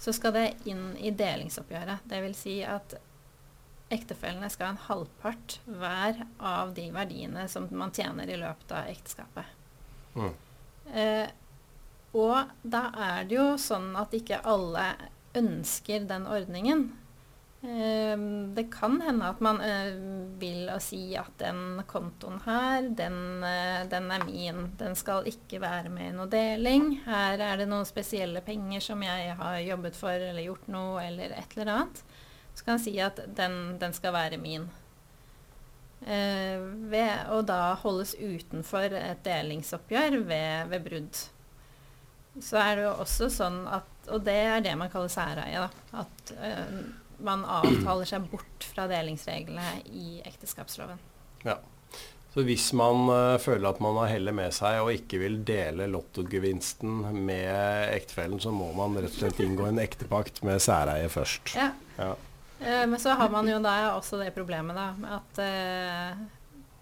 [0.00, 2.06] så skal det inn i delingsoppgjøret.
[2.08, 2.94] Det vil si at
[3.92, 8.88] ektefellene skal ha en halvpart hver av de verdiene som man tjener i løpet av
[8.88, 9.50] ekteskapet.
[10.14, 10.32] Mm.
[10.94, 11.28] Eh,
[12.16, 14.86] og da er det jo sånn at ikke alle
[15.36, 16.88] ønsker den ordningen.
[17.62, 18.18] Eh,
[18.54, 19.92] det kan hende at man eh,
[20.40, 24.70] vil si at den kontoen her, den, eh, den, er min.
[24.80, 26.94] Den skal ikke være med i noe deling.
[27.04, 31.36] Her er det noen spesielle penger som jeg har jobbet for eller gjort noe, eller
[31.36, 32.04] et eller annet.
[32.54, 34.64] Så kan man si at den, den skal være min.
[36.00, 36.56] Eh,
[36.88, 41.22] ved, og da holdes utenfor et delingsoppgjør ved, ved brudd
[42.38, 45.60] så er det jo også sånn at Og det er det man kaller særeie.
[45.60, 46.78] Da, at uh,
[47.24, 51.00] man avtaler seg bort fra delingsreglene i ekteskapsloven.
[51.46, 51.58] Ja.
[52.30, 55.88] Så hvis man uh, føler at man har hellet med seg og ikke vil dele
[55.90, 61.56] lottogevinsten med ektefellen, så må man rett og slett inngå en ektepakt med særeie først.
[61.58, 61.72] Ja.
[61.98, 62.12] ja.
[62.60, 65.42] Uh, men så har man jo da også det problemet da, med at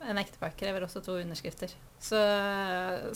[0.09, 1.73] en ektepakt krever også to underskrifter.
[1.99, 2.19] Så,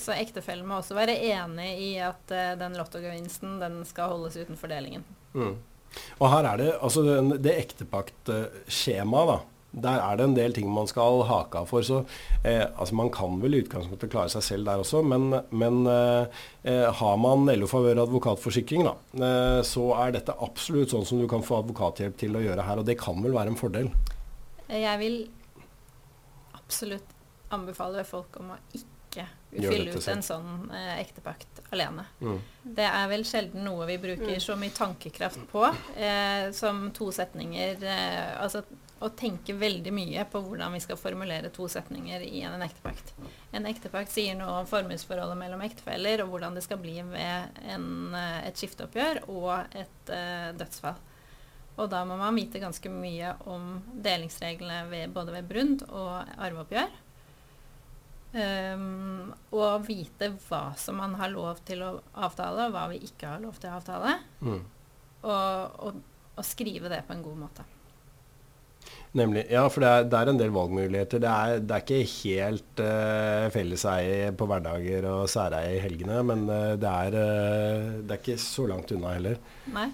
[0.01, 4.73] så ektefellen må også være enig i at uh, den lottogevinsten den skal holdes utenfor
[4.73, 5.05] delingen.
[5.37, 5.55] Mm.
[6.21, 9.41] Og her er det altså det, det ektepaktskjemaet, da.
[9.73, 11.85] Der er det en del ting man skal hake av for.
[11.87, 12.03] Så
[12.45, 16.43] eh, altså man kan vel i utgangspunktet klare seg selv der også, men, men eh,
[16.69, 21.29] eh har man LO favør advokatforsikring, da, eh, så er dette absolutt sånn som du
[21.31, 22.83] kan få advokathjelp til å gjøre her.
[22.83, 23.89] Og det kan vel være en fordel?
[24.69, 25.19] Jeg vil
[26.61, 27.17] absolutt
[27.53, 28.92] anbefale folk om å ikke
[29.53, 32.07] fylle ut en sånn eh, ektepakt alene.
[32.21, 32.39] Mm.
[32.63, 34.45] Det er vel sjelden noe vi bruker mm.
[34.45, 37.85] så mye tankekraft på eh, som to setninger.
[37.85, 38.65] Eh, altså
[39.03, 43.13] å tenke veldig mye på hvordan vi skal formulere to setninger i en ektepakt.
[43.51, 47.89] En ektepakt sier noe om formuesforholdet mellom ektefeller, og hvordan det skal bli ved en,
[48.15, 51.01] eh, et skifteoppgjør og et uh, dødsfall.
[51.81, 56.91] Og da må man vite ganske mye om delingsreglene ved, både ved Brund og arveoppgjør.
[58.33, 63.35] Um, og vite hva som man har lov til å avtale, og hva vi ikke
[63.35, 64.15] har lov til å avtale.
[64.41, 64.63] Mm.
[65.23, 65.99] Og, og,
[66.33, 67.67] og, skrive det på en god måte.
[69.21, 69.45] Nemlig.
[69.53, 71.21] Ja, for det er, det er en del valgmuligheter.
[71.21, 76.47] Det er, det er ikke helt uh, felleseie på hverdager og særeie i helgene, men
[76.49, 79.37] uh, det, er, uh, det er ikke så langt unna heller.
[79.77, 79.91] Nei.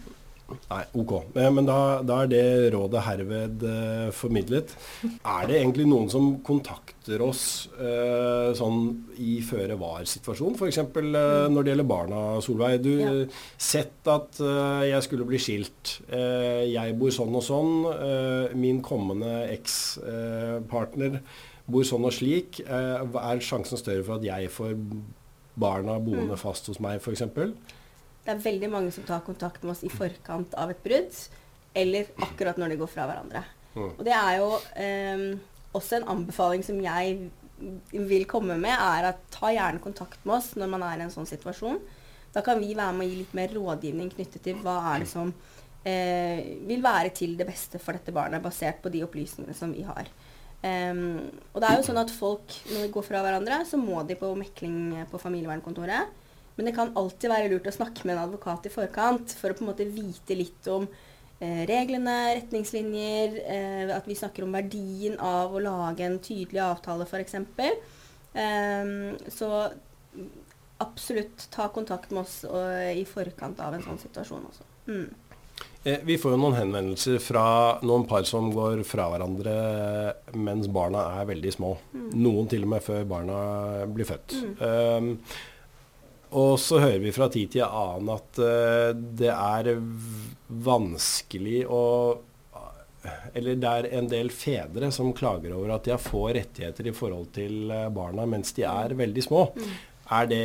[0.48, 1.12] Nei, ok.
[1.36, 4.72] Eh, men da, da, er det rådet herved eh, formidlet.
[5.04, 7.42] Er det egentlig noen som kontakter oss
[7.76, 8.80] eh, sånn
[9.20, 10.56] i føre var-situasjon?
[10.56, 10.80] F.eks.
[10.80, 11.18] Eh,
[11.52, 12.80] når det gjelder barna, Solveig.
[12.84, 13.12] Du ja.
[13.60, 15.98] Sett at eh, jeg skulle bli skilt.
[16.08, 17.72] jeg bor sånn og sånn.
[18.56, 21.20] min kommende ekspartner
[21.68, 22.62] bor sånn og slik.
[22.64, 24.76] er sjansen større for at jeg får
[25.58, 26.40] barna boende mm.
[26.40, 27.28] fast hos meg, f.eks.?
[28.28, 31.14] Det er veldig mange som tar kontakt med oss i forkant av et brudd,
[31.80, 33.40] eller akkurat når de går fra hverandre.
[33.72, 33.86] Mm.
[33.94, 35.22] Og det er jo eh,
[35.78, 37.30] også en anbefaling som jeg
[37.96, 41.14] vil komme med, er at ta gjerne kontakt med oss når man er i en
[41.14, 41.80] sånn situasjon.
[42.34, 45.10] Da kan vi være med å gi litt mer rådgivning knyttet til hva er det
[45.10, 45.32] som
[45.88, 49.88] eh, vil være til det beste for dette barnet, basert på de opplysningene som vi
[49.88, 50.12] har.
[50.58, 54.02] Um, og det er jo sånn at folk, når de går fra hverandre, så må
[54.04, 56.27] de på mekling på familievernkontoret.
[56.58, 59.56] Men det kan alltid være lurt å snakke med en advokat i forkant for å
[59.56, 60.88] på en måte vite litt om
[61.38, 67.06] eh, reglene, retningslinjer, eh, at vi snakker om verdien av å lage en tydelig avtale
[67.06, 67.38] f.eks.
[67.38, 68.90] Eh,
[69.30, 69.52] så
[70.82, 74.66] absolutt ta kontakt med oss og, i forkant av en sånn situasjon også.
[74.90, 75.08] Mm.
[75.84, 77.44] Eh, vi får jo noen henvendelser fra
[77.86, 79.54] noen par som går fra hverandre
[80.34, 81.76] mens barna er veldig små.
[81.94, 82.08] Mm.
[82.18, 83.38] Noen til og med før barna
[83.90, 84.34] blir født.
[84.42, 84.58] Mm.
[84.58, 85.12] Um,
[86.36, 89.70] og så hører vi fra tid til annen at uh, det er
[90.48, 91.82] vanskelig å
[93.32, 96.92] Eller det er en del fedre som klager over at de har få rettigheter i
[96.92, 99.44] forhold til eh, barna mens de er veldig små.
[99.54, 99.70] Mm.
[100.18, 100.40] Er, det,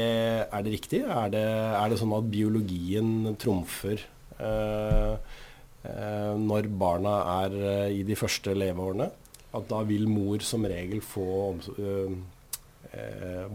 [0.45, 1.01] er, det, riktig?
[1.01, 1.43] Er det,
[1.79, 4.05] er det, sånn at biologien trumfer
[4.37, 7.57] uh, uh, når barna er
[7.97, 9.09] i de første leveårene?
[9.57, 11.49] At da vil mor som regel få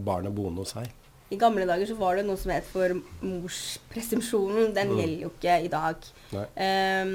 [0.04, 0.90] barnet boende hos seg?
[1.28, 4.70] I gamle dager så var det noe som het for morspresumpsjonen.
[4.76, 5.00] Den mm.
[5.00, 6.06] gjelder jo ikke i dag.
[6.32, 7.10] Um,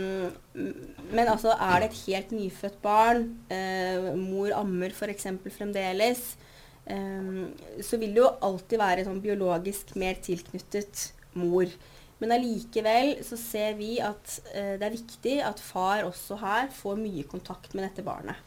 [1.10, 5.26] men altså, er det et helt nyfødt barn, uh, mor ammer f.eks.
[5.56, 6.22] fremdeles,
[6.86, 7.50] um,
[7.82, 11.74] så vil det jo alltid være sånn biologisk mer tilknyttet mor.
[12.22, 17.02] Men allikevel så ser vi at uh, det er viktig at far også her får
[17.02, 18.38] mye kontakt med dette barnet.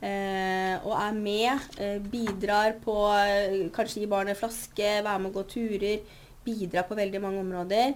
[0.00, 5.38] Eh, og er med, eh, bidrar på eh, Kanskje gi barnet flaske, være med å
[5.38, 7.92] gå turer, Bidrar på veldig mange områder,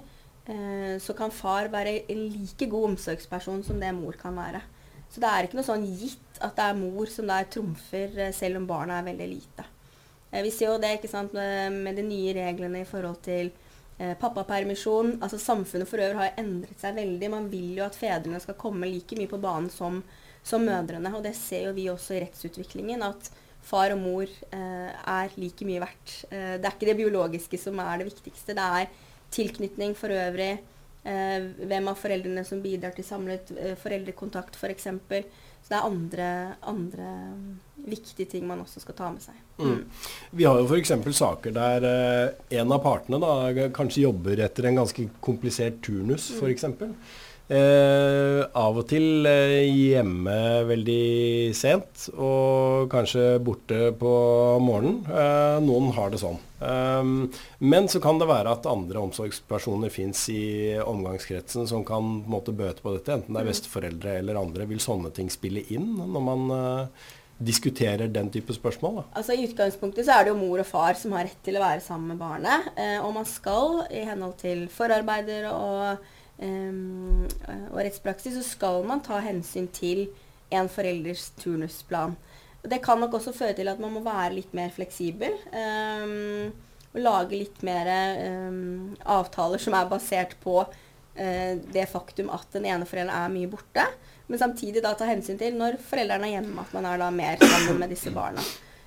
[1.01, 4.61] så kan far være en like god omsorgsperson som det mor kan være.
[5.09, 8.61] Så det er ikke noe sånn gitt at det er mor som der trumfer, selv
[8.61, 9.65] om barna er veldig lite.
[10.45, 13.49] Vi ser jo det sant, med de nye reglene i forhold til
[13.99, 15.19] eh, pappapermisjon.
[15.23, 17.31] Altså Samfunnet for øvrig har endret seg veldig.
[17.31, 20.03] Man vil jo at fedrene skal komme like mye på banen som,
[20.45, 21.15] som mødrene.
[21.17, 23.03] Og det ser jo vi også i rettsutviklingen.
[23.03, 23.33] at
[23.65, 26.15] far og mor eh, er like mye verdt.
[26.29, 28.57] Eh, det er ikke det biologiske som er det viktigste.
[28.57, 28.91] Det er
[29.33, 30.59] tilknytning for øvrig.
[31.05, 34.87] Eh, hvem av foreldrene som bidrar til samlet eh, foreldrekontakt f.eks.
[35.65, 36.29] Så det er andre,
[36.69, 37.51] andre mm,
[37.89, 39.37] viktige ting man også skal ta med seg.
[39.57, 39.83] Mm.
[40.37, 40.93] Vi har jo f.eks.
[41.17, 46.69] saker der eh, en av partene da, kanskje jobber etter en ganske komplisert turnus, f.eks.
[47.45, 54.13] Eh, av og til eh, hjemme veldig sent, og kanskje borte på
[54.65, 55.03] morgenen.
[55.05, 56.39] Eh, noen har det sånn.
[56.65, 57.11] Eh,
[57.61, 62.57] men så kan det være at andre omsorgspersoner fins i omgangskretsen som kan på måte
[62.57, 63.53] bøte på dette, enten det er mm.
[63.53, 64.71] besteforeldre eller andre.
[64.73, 67.07] Vil sånne ting spille inn når man eh,
[67.45, 69.03] diskuterer den type spørsmål?
[69.03, 69.07] Da?
[69.21, 71.65] Altså I utgangspunktet så er det jo mor og far som har rett til å
[71.69, 72.73] være sammen med barnet.
[72.73, 79.21] Eh, og man skal i henhold til forarbeider og og rettspraksis, så skal man ta
[79.23, 80.09] hensyn til
[80.55, 82.17] en forelders turnusplan.
[82.65, 85.37] Det kan nok også føre til at man må være litt mer fleksibel.
[85.53, 86.53] Um,
[86.95, 87.91] og lage litt mer
[88.49, 93.51] um, avtaler som er basert på uh, det faktum at den ene forelderen er mye
[93.51, 93.85] borte.
[94.31, 97.43] Men samtidig da ta hensyn til når foreldrene er hjemme, at man er da mer
[97.43, 98.45] sammen med disse barna.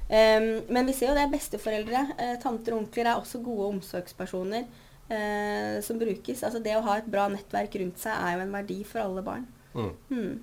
[0.07, 1.27] Um, men vi ser jo det.
[1.35, 4.65] Besteforeldre, uh, tanter og onkler er også gode omsorgspersoner
[5.13, 6.43] eh, som brukes.
[6.43, 9.23] Altså det å ha et bra nettverk rundt seg er jo en verdi for alle
[9.25, 9.47] barn.
[9.73, 9.93] Mm.
[10.11, 10.35] Mm.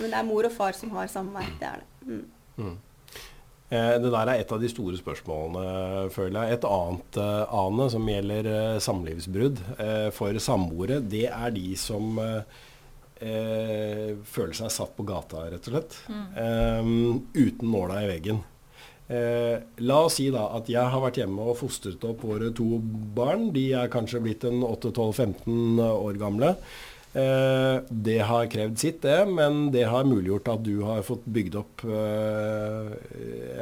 [0.00, 1.50] Men det er mor og far som har samvær.
[1.60, 1.90] Det er det.
[2.06, 2.22] Mm.
[2.60, 2.78] mm.
[3.70, 6.58] Eh, det der er et av de store spørsmålene, føler jeg.
[6.58, 12.18] Et annet uh, ane som gjelder uh, samlivsbrudd uh, for samboere, det er de som
[13.20, 15.96] føler seg satt på gata, rett og slett.
[16.08, 18.38] Um, uten nåla i veggen.
[19.10, 22.78] Eh, la oss si da at jeg har vært hjemme og fostret opp våre to
[23.16, 23.48] barn.
[23.54, 26.54] De er kanskje blitt en 8-12-15 år gamle.
[27.10, 31.56] Eh, det har krevd sitt, det, men det har muliggjort at du har fått bygd
[31.58, 32.92] opp eh,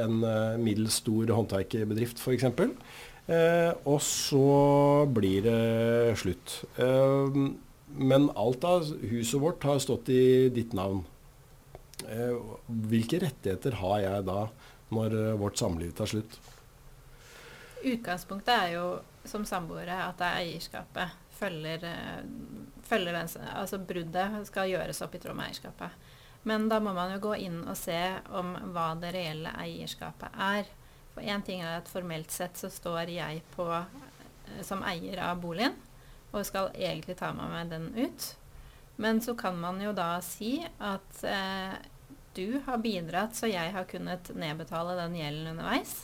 [0.04, 2.44] en eh, middels stor håndverkerbedrift, f.eks.
[2.44, 6.58] Eh, og så blir det slutt.
[6.76, 7.40] Eh,
[7.96, 11.06] men alt av huset vårt har stått i ditt navn.
[12.68, 14.42] Hvilke rettigheter har jeg da?
[14.94, 16.38] Når eh, vårt samliv tar slutt?
[17.84, 18.86] Utgangspunktet er jo
[19.28, 22.24] som samboere at det er eierskapet følger, eh,
[22.82, 25.90] følger den, Altså bruddet skal gjøres opp i tråd med eierskapet.
[26.42, 27.98] Men da må man jo gå inn og se
[28.30, 30.70] om hva det reelle eierskapet er.
[31.14, 35.40] For én ting er at formelt sett så står jeg på eh, som eier av
[35.42, 35.76] boligen
[36.28, 38.34] og skal egentlig ta med meg den ut.
[38.96, 41.78] Men så kan man jo da si at eh,
[42.38, 45.96] du har bidratt så jeg har kunnet nedbetale den gjelden underveis.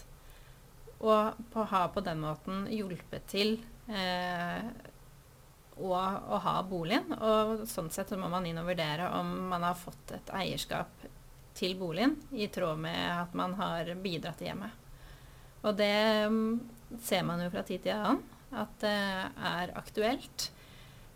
[1.05, 4.67] Og på, ha på den måten hjulpet til eh,
[5.77, 7.13] å, å, ha boligen.
[7.15, 11.07] Og sånn sett så må man inn og vurdere om man har fått et eierskap
[11.55, 14.83] til boligen i tråd med at man har bidratt i hjemmet.
[15.65, 16.59] Og det um,
[17.03, 18.23] ser man jo fra tid til annen
[18.55, 18.99] at det
[19.51, 20.51] er aktuelt.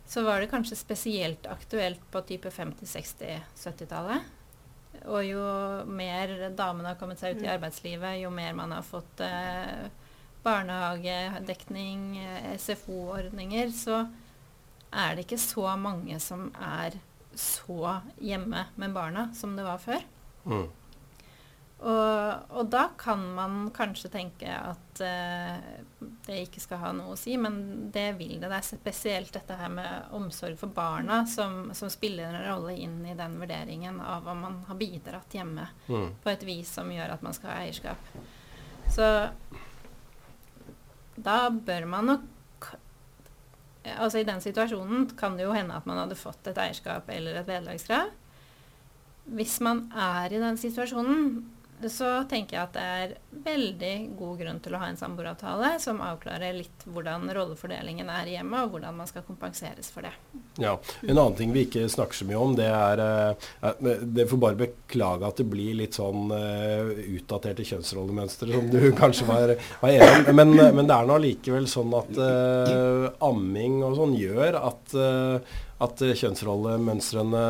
[0.08, 4.34] Så var det kanskje spesielt aktuelt på type 50-, 60-, 70-tallet.
[5.08, 5.42] Og jo
[5.88, 7.52] mer damene har kommet seg ut i mm.
[7.54, 9.88] arbeidslivet, jo mer man har fått eh,
[10.44, 14.02] barnehagedekning, eh, SFO-ordninger, så
[14.88, 16.98] er det ikke så mange som er
[17.38, 20.04] så hjemme med barna som det var før.
[20.48, 20.66] Mm.
[21.78, 27.18] Og, og, da kan man kanskje tenke at uh, det ikke skal ha noe å
[27.18, 27.60] si, men
[27.94, 28.48] det vil det.
[28.50, 32.98] Det er spesielt dette her med omsorg for barna som, som spiller en rolle inn
[33.06, 36.08] i den vurderingen av om man har bidratt hjemme mm.
[36.24, 38.10] på et vis som gjør at man skal ha eierskap.
[38.90, 39.06] Så
[41.18, 42.34] da bør man nok
[43.88, 47.38] Altså i den situasjonen kan det jo hende at man hadde fått et eierskap eller
[47.38, 48.10] et vederlagskrav.
[49.32, 51.22] Hvis man er i den situasjonen
[51.86, 53.12] så tenker jeg at det er
[53.44, 58.34] veldig god grunn til å ha en samboeravtale som avklarer litt hvordan rollefordelingen er i
[58.34, 60.12] hjemmet, og hvordan man skal kompenseres for det.
[60.58, 60.74] Ja,
[61.06, 64.58] En annen ting vi ikke snakker så mye om, det er uh, Det får bare
[64.58, 70.32] beklage at det blir litt sånn uh, utdaterte kjønnsrollemønstre, som du kanskje var, var enig
[70.32, 70.34] om.
[70.34, 74.98] Men, men, det er nå allikevel sånn at uh, amming og sånn gjør at
[75.84, 77.42] at kjønnsrollemønstrene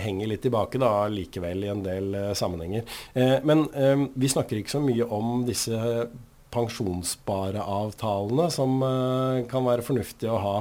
[0.00, 2.82] henger litt tilbake da, likevel i en del uh, sammenhenger.
[3.12, 5.76] Eh, men eh, vi snakker ikke så mye om disse
[6.52, 8.70] pensjonsspareavtalene som
[9.48, 10.56] kan være fornuftige å ha.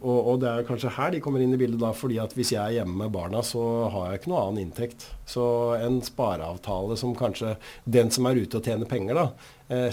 [0.00, 2.62] Og, det er kanskje her de kommer inn i bildet, da, fordi at hvis jeg
[2.62, 3.60] er hjemme med barna, så
[3.92, 5.04] har jeg ikke noe annen inntekt.
[5.28, 5.44] Så
[5.76, 9.26] en spareavtale som kanskje den som er ute og tjener penger, da,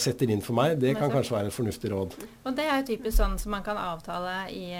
[0.01, 2.15] setter inn for meg, det kan kanskje være et fornuftig råd.
[2.49, 4.71] Og det er jo typisk sånn som man kan avtale i,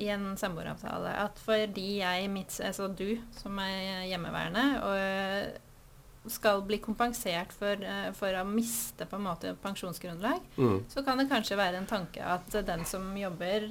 [0.00, 1.12] i en samboeravtale.
[1.26, 8.10] At fordi jeg, mitt, altså du som er hjemmeværende, og skal bli kompensert for, uh,
[8.16, 10.82] for, å miste på en måte pensjonsgrunnlag, mm.
[10.92, 13.70] så kan det kanskje være en tanke at den som jobber,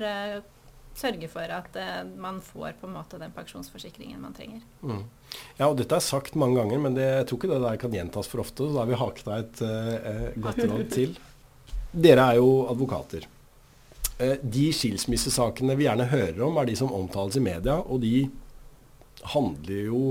[0.98, 4.62] sørger for at eh, man får på en måte den pensjonsforsikringen man trenger.
[4.82, 5.04] Mm.
[5.58, 7.98] Ja, og dette er sagt mange ganger, men det, jeg tror ikke det der kan
[8.00, 8.66] gjentas for ofte.
[8.66, 11.18] Så da har vi haket av et godt råd til.
[11.92, 13.28] Dere er jo advokater.
[14.20, 18.28] de skilsmissesakene vi gjerne hører om, er de som omtales i media, og de
[19.34, 20.02] handler jo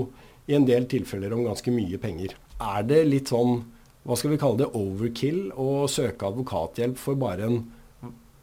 [0.49, 2.33] i en del tilfeller om ganske mye penger.
[2.59, 3.61] Er det litt sånn,
[4.03, 7.59] hva skal vi kalle det, overkill å søke advokathjelp for bare en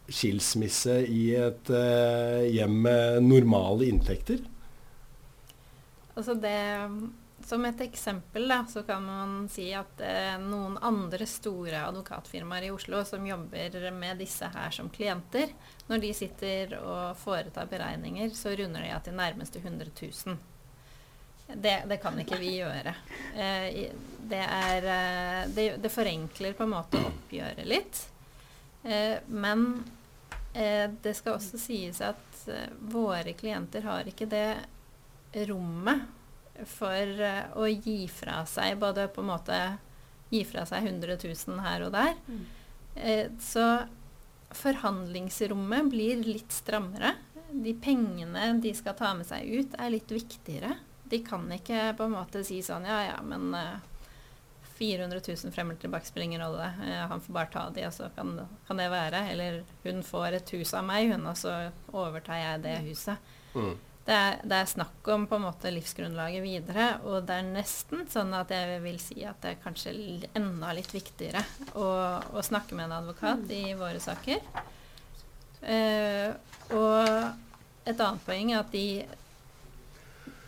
[0.09, 4.43] skilsmisse i et uh, hjem med normale inntekter?
[6.17, 6.59] Altså det
[7.47, 12.71] som et eksempel da, så kan man si at eh, noen andre store advokatfirmaer i
[12.75, 15.53] Oslo som jobber med disse her som klienter,
[15.87, 20.39] når de sitter og foretar beregninger, så runder de av til nærmeste 100 000.
[21.47, 22.97] Det, det, kan ikke vi gjøre.
[23.39, 23.93] Eh,
[24.27, 28.01] det, er, eh, det, det, forenkler på en måte oppgjøret litt.
[28.83, 29.96] Eh, men eh,
[31.03, 34.49] det skal også sies at eh, våre klienter har ikke det
[35.51, 36.07] rommet
[36.71, 39.59] for eh, å gi fra seg både på en måte
[40.33, 42.17] gi fra seg 100 000 her og der.
[42.27, 42.47] Mm.
[43.45, 43.67] så
[44.57, 47.13] forhandlingsrommet blir litt strammere.
[47.53, 50.73] De pengene de skal ta med seg ut, er litt viktigere.
[51.07, 53.53] De kan ikke på en måte si sånn Ja, ja, men
[54.79, 56.71] 400 000 frem eller tilbake spiller ingen rolle.
[56.81, 58.37] Uh, han får bare ta de, og så kan,
[58.69, 59.25] kan, det være.
[59.33, 61.57] Eller hun får et hus av meg, hun, og så
[61.93, 63.33] overtar jeg det huset.
[63.55, 63.75] Mm.
[64.07, 68.05] Det, er, det, er, snakk om på en måte livsgrunnlaget videre, og det er nesten
[68.11, 69.97] sånn at jeg vil si at det er kanskje
[70.39, 71.43] enda litt viktigere
[71.75, 71.89] å,
[72.31, 74.45] å snakke med en advokat i våre saker.
[75.67, 76.31] Uh,
[76.77, 78.87] og et annet poeng er at de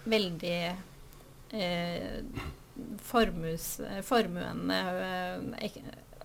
[0.08, 0.58] veldig
[1.50, 2.18] eh,
[3.02, 5.78] formus, formuende eh, ek,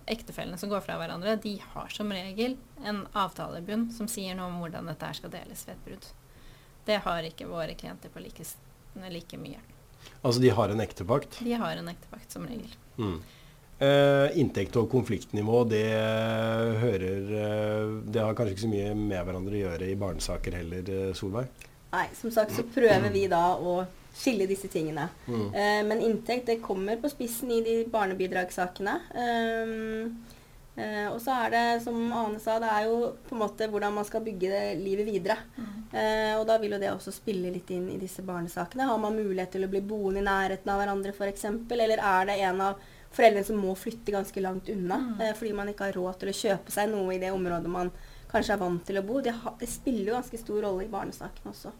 [0.06, 4.60] ektefellene som går fra hverandre, de har som regel en avtalebunn som sier noe om
[4.62, 6.10] hvordan dette skal deles ved et brudd.
[6.84, 8.44] Det har ikke våre klienter på like,
[9.08, 9.62] like mye.
[10.20, 11.40] Altså de har en ektepakt?
[11.40, 12.74] De har en ektepakt, som regel.
[13.00, 13.16] Mm.
[13.80, 15.88] Uh, inntekt og konfliktnivå, det
[16.78, 20.92] hører uh, Det har kanskje ikke så mye med hverandre å gjøre i barnesaker heller,
[21.16, 21.64] Solveig?
[21.94, 23.84] Nei, som sagt så prøver vi da å
[24.14, 25.08] skille disse tingene.
[25.26, 25.48] Mm.
[25.50, 28.94] Uh, men inntekt det kommer på spissen i de barnebidragssakene.
[29.14, 30.14] Um,
[30.78, 33.94] uh, og så er det, som Ane sa, det er jo på en måte hvordan
[33.98, 35.38] man skal bygge livet videre.
[35.58, 35.70] Mm.
[35.94, 38.88] Uh, og da vil jo det også spille litt inn i disse barnesakene.
[38.90, 42.40] Har man mulighet til å bli boende i nærheten av hverandre f.eks., eller er det
[42.48, 45.20] en av foreldrene som må flytte ganske langt unna mm.
[45.38, 47.92] fordi man ikke har råd til å kjøpe seg noe i det området man
[48.34, 49.22] kanskje er vant til å bo.
[49.24, 51.72] Det, det spiller jo ganske stor rolle i barnesakene også.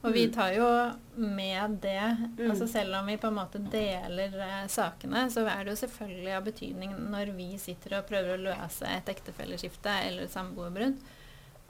[0.00, 0.32] Og vi mm.
[0.32, 0.66] tar jo
[1.18, 2.50] med det mm.
[2.50, 6.34] altså Selv om vi på en måte deler eh, sakene, så er det jo selvfølgelig
[6.36, 11.00] av betydning når vi sitter og prøver å løse et ektefelleskifte eller et samboerbrudd,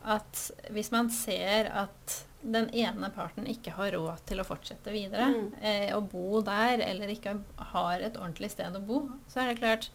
[0.09, 0.43] at
[0.75, 5.47] hvis man ser at den ene parten ikke har råd til å fortsette videre, mm.
[5.59, 7.35] eh, å bo der, eller ikke
[7.73, 9.91] har et ordentlig sted å bo, så er det klart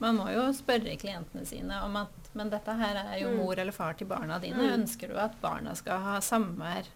[0.00, 3.38] Man må jo spørre klientene sine om at men dette her er jo mm.
[3.42, 4.62] mor eller far til barna dine.
[4.62, 4.74] Mm.
[4.80, 6.90] Ønsker du at barna skal ha samvær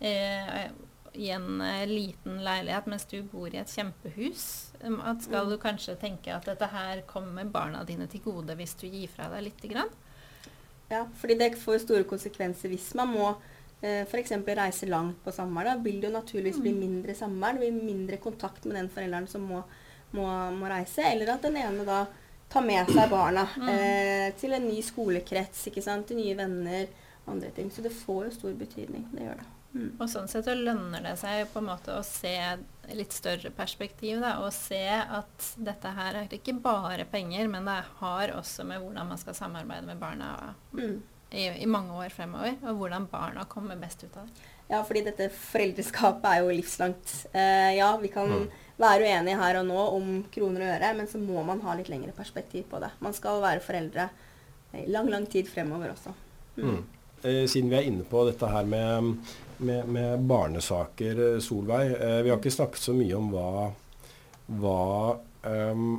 [0.00, 0.70] eh,
[1.12, 4.44] i en eh, liten leilighet mens du bor i et kjempehus?
[4.82, 5.52] Um, at skal mm.
[5.52, 9.30] du kanskje tenke at dette her kommer barna dine til gode hvis du gir fra
[9.34, 9.92] deg lite grann?
[10.90, 13.28] Ja, fordi det får store konsekvenser hvis man må
[13.82, 14.34] eh, f.eks.
[14.48, 15.70] reise langt på samvær.
[15.70, 17.54] Da vil det jo naturligvis bli mindre samvær.
[17.54, 19.62] Det blir mindre kontakt med den forelderen som må,
[20.16, 20.26] må,
[20.58, 21.06] må reise.
[21.06, 22.00] Eller at den ene da
[22.50, 23.68] ta med seg barna mm.
[23.70, 26.08] eh, til en ny skolekrets, ikke sant?
[26.10, 26.88] til nye venner,
[27.30, 27.70] andre ting.
[27.70, 29.06] Så det får jo stor betydning.
[29.14, 29.48] Det gjør det.
[29.70, 29.90] Mm.
[30.02, 32.34] Og sånn sett så lønner det seg på en måte å se
[32.90, 34.18] litt større perspektiv.
[34.18, 38.82] Da, og se at dette her er ikke bare penger, men det har også med
[38.82, 40.96] hvordan man skal samarbeide med barna Mm.
[41.30, 42.56] i, i mange år fremover.
[42.66, 44.48] Og hvordan barna kommer best ut av det.
[44.70, 47.14] Ja, fordi dette foreldreskapet er jo livslangt.
[47.32, 48.50] Eh, ja, vi kan Mm.
[48.80, 51.90] Være uenig her og nå om kroner og øre, men så må man ha litt
[51.92, 52.92] lengre perspektiv på det.
[53.04, 54.08] Man skal være foreldre
[54.78, 56.14] i lang, lang tid fremover også.
[56.60, 56.80] Mm.
[57.22, 59.10] Eh, siden vi er inne på dette her med,
[59.58, 61.92] med, med barnesaker, eh, Solveig.
[61.92, 63.50] Eh, vi har ikke snakket så mye om hva,
[64.60, 64.78] hva
[65.44, 65.92] um,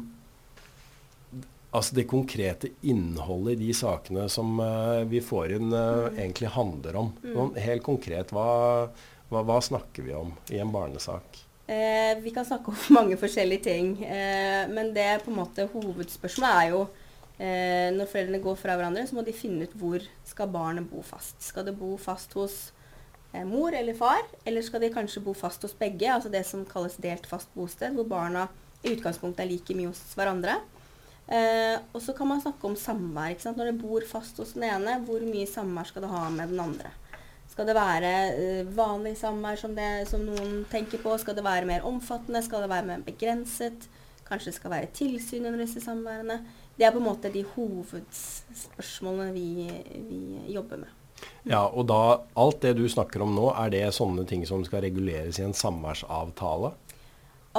[1.72, 4.58] Altså det konkrete innholdet i de sakene som
[5.08, 6.18] vi får inn, mm.
[6.18, 7.14] egentlig handler om.
[7.24, 7.54] Mm.
[7.64, 8.90] Helt konkret, hva,
[9.30, 11.40] hva, hva snakker vi om i en barnesak?
[11.72, 16.58] Eh, vi kan snakke om mange forskjellige ting, eh, men det på en måte hovedspørsmålet
[16.58, 16.82] er jo
[17.38, 21.04] eh, når foreldrene går fra hverandre, så må de finne ut hvor skal barnet bo
[21.06, 21.38] fast.
[21.46, 22.58] Skal det bo fast hos
[23.32, 26.68] eh, mor eller far, eller skal de kanskje bo fast hos begge, altså det som
[26.68, 28.50] kalles delt fast bosted, hvor barna
[28.82, 30.58] i utgangspunktet er like mye hos hverandre.
[31.32, 33.38] Eh, og så kan man snakke om samvær.
[33.56, 36.60] Når det bor fast hos den ene, hvor mye samvær skal det ha med den
[36.60, 36.92] andre?
[37.62, 41.12] Skal det være eh, vanlig samvær som, det, som noen tenker på?
[41.22, 42.40] Skal det være mer omfattende?
[42.42, 43.84] Skal det være mer begrenset?
[44.26, 46.40] Kanskje det skal være tilsyn under disse samværene?
[46.74, 49.68] Det er på en måte de hovedspørsmålene vi,
[50.08, 50.22] vi
[50.56, 50.96] jobber med.
[51.52, 52.00] Ja, og da,
[52.42, 55.54] alt det du snakker om nå, er det sånne ting som skal reguleres i en
[55.54, 56.74] samværsavtale?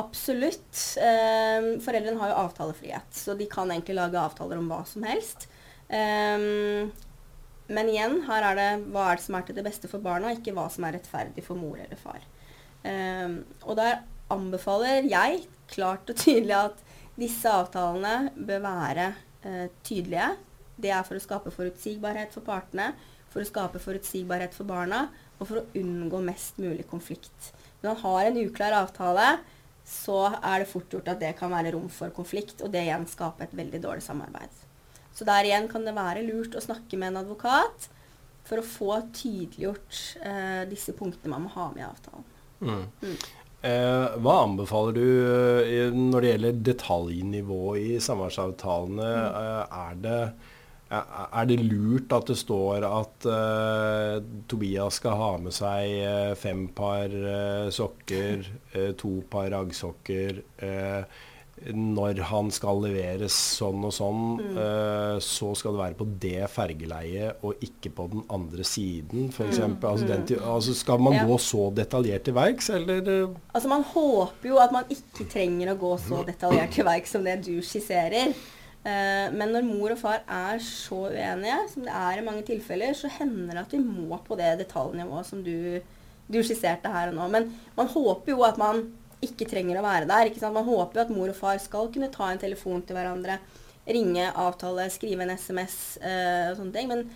[0.03, 0.83] Absolutt.
[0.99, 5.47] Eh, foreldrene har jo avtalefrihet, så de kan egentlig lage avtaler om hva som helst.
[5.87, 6.91] Eh,
[7.71, 10.33] men igjen, her er det hva er det som er til det beste for barna,
[10.35, 12.25] ikke hva som er rettferdig for mor eller far.
[12.83, 14.01] Um, og der
[14.33, 16.83] anbefaler jeg klart og tydelig at
[17.19, 19.09] disse avtalene bør være
[19.47, 20.33] uh, tydelige.
[20.83, 22.91] Det er for å skape forutsigbarhet for partene,
[23.33, 25.07] for å skape forutsigbarhet for barna,
[25.39, 27.53] og for å unngå mest mulig konflikt.
[27.83, 29.29] Når man har en uklar avtale,
[29.89, 33.09] så er det fort gjort at det kan være rom for konflikt, og det igjen
[33.11, 34.61] skaper et veldig dårlig samarbeid.
[35.13, 37.91] Så der igjen kan det være lurt å snakke med en advokat
[38.49, 42.29] for å få tydeliggjort eh, disse punktene man må ha med i avtalen.
[42.63, 42.85] Mm.
[43.03, 43.17] Mm.
[43.63, 49.11] Eh, hva anbefaler du eh, når det gjelder detaljnivå i samarbeidsavtalene?
[49.13, 49.77] Mm.
[49.79, 50.17] er, det,
[50.91, 54.17] eh, er det lurt at det står at eh,
[54.51, 61.21] Tobias skal ha med seg eh, fem par eh, sokker, eh, to par raggsokker eh,
[61.71, 67.45] når han skal leveres sånn og sånn, eh, så skal det være på det fergeleiet
[67.47, 69.61] og ikke på den andre siden, f.eks.
[69.61, 71.27] Altså, den altså, skal man Ja.
[71.29, 75.73] gå så detaljert til verks, eller eh, Altså Man håper jo at man ikke trenger
[75.75, 78.35] å gå så detaljert til verks som det du skisserer.
[78.85, 82.93] Eh, men når mor og far er så uenige, som det er i mange tilfeller,
[82.99, 85.79] så hender det at vi må på det detaljnivået som du,
[86.27, 87.29] du skisserte her og nå.
[87.31, 88.83] Men man håper jo at man
[89.23, 90.31] ikke trenger å være der.
[90.53, 93.39] Man håper jo at mor og far skal kunne ta en telefon til hverandre,
[93.83, 96.91] ringe, avtale, skrive en SMS eh, og sånne ting.
[96.91, 97.07] Men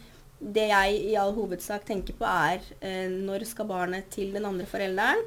[0.40, 4.68] det jeg i all hovedsak tenker på, er eh, når skal barnet til den andre
[4.70, 5.22] forelderen?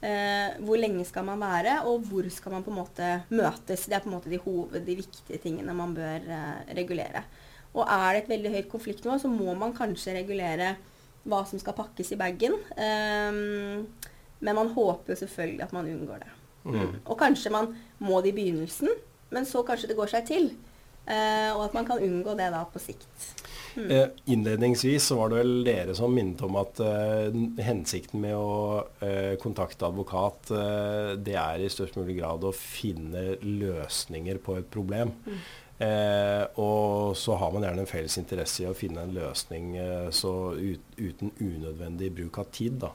[0.00, 3.86] Eh, hvor lenge skal man være, og hvor skal man på en måte møtes?
[3.86, 6.24] Det er på en måte de hoved, de viktige tingene man bør
[6.78, 7.26] regulere.
[7.76, 10.74] Og er det et veldig høyt konfliktnivå, så må man kanskje regulere
[11.28, 12.56] hva som skal pakkes i bagen.
[12.80, 13.86] Ehm,
[14.40, 16.32] men man håper jo selvfølgelig at man unngår det.
[16.64, 16.98] Mm.
[17.04, 17.70] Og kanskje man
[18.04, 18.90] må det i begynnelsen,
[19.30, 20.50] men så kanskje det går seg til.
[21.10, 23.30] Eh, og at man kan unngå det da på sikt.
[23.80, 28.84] Eh, innledningsvis så var det vel dere som minnet om at eh, hensikten med å
[29.02, 34.70] eh, kontakte advokat, eh, det er i størst mulig grad å finne løsninger på et
[34.70, 35.14] problem.
[35.80, 40.10] Eh, og så har man gjerne en felles interesse i å finne en løsning eh,
[40.12, 42.76] så ut, uten unødvendig bruk av tid.
[42.82, 42.90] Da.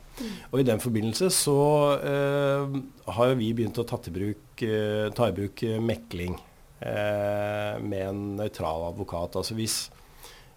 [0.51, 1.57] Og i den forbindelse så
[1.97, 2.77] eh,
[3.17, 8.01] har vi begynt å ta i bruk, eh, ta i bruk eh, mekling eh, med
[8.05, 9.41] en nøytral advokat.
[9.41, 9.86] Altså hvis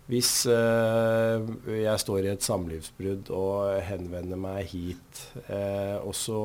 [0.08, 5.18] hvis eh, jeg står i et samlivsbrudd og henvender meg hit,
[5.52, 6.40] eh, og så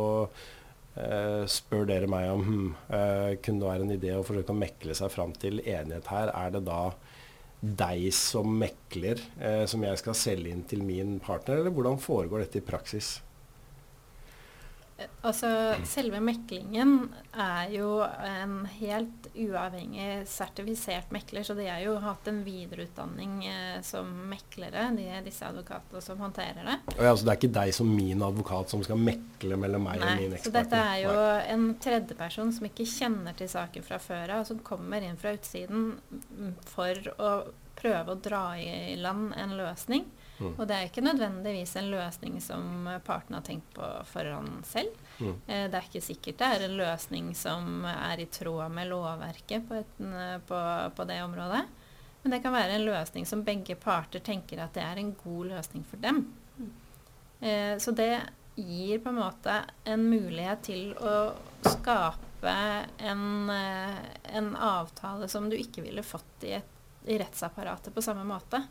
[1.00, 4.62] eh, spør dere meg om hm, uh, kunne det være en idé å forsøke å
[4.62, 6.82] mekle seg fram til enighet her, er det da
[7.64, 12.46] deg som mekler, uh, som jeg skal selge inn til min partner, eller hvordan foregår
[12.46, 13.18] dette i praksis?
[15.26, 15.48] Altså,
[15.90, 22.42] selve meklingen er jo en helt uavhengig sertifisert mekler, så de har jo hatt en
[22.46, 26.78] videreutdanning eh, som meklere, de, disse advokatene som håndterer det.
[26.94, 30.12] Og, så det er ikke deg som min advokat som skal mekle mellom meg og
[30.12, 31.42] Nei, min så dette er jo Nei.
[31.56, 35.34] en tredjeperson som ikke kjenner til saken fra før av, og som kommer inn fra
[35.34, 35.96] utsiden
[36.70, 37.34] for å
[37.80, 40.06] prøve å dra i land en løsning.
[40.44, 40.56] Mm.
[40.58, 44.98] Og det er ikke nødvendigvis en løsning som partene har tenkt på forhånd selv.
[45.20, 45.34] Mm.
[45.48, 49.68] Eh, det er ikke sikkert det er en løsning som er i tråd med lovverket
[49.70, 50.04] på, et,
[50.50, 50.62] på,
[50.98, 51.64] på det området.
[52.24, 55.52] Men det kan være en løsning som begge parter tenker at det er en god
[55.56, 56.24] løsning for dem.
[56.56, 56.72] Mm.
[57.44, 58.14] Eh, så det
[58.56, 61.34] gir på en måte en mulighet til å
[61.66, 62.54] skape
[62.98, 63.98] en, eh,
[64.38, 66.70] en avtale som du ikke ville fått i, et,
[67.06, 68.62] i rettsapparatet på samme måte.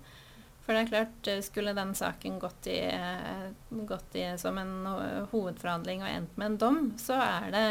[0.63, 2.79] For det er klart, eh, skulle den saken gått i,
[3.71, 4.75] gått i som en
[5.33, 7.65] hovedforhandling og endt med en dom, så er det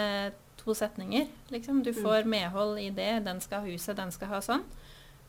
[0.63, 1.27] to setninger.
[1.47, 1.83] Liksom.
[1.83, 2.03] Du mm.
[2.03, 3.19] får medhold i det.
[3.25, 4.65] Den skal ha huset, den skal ha sånn.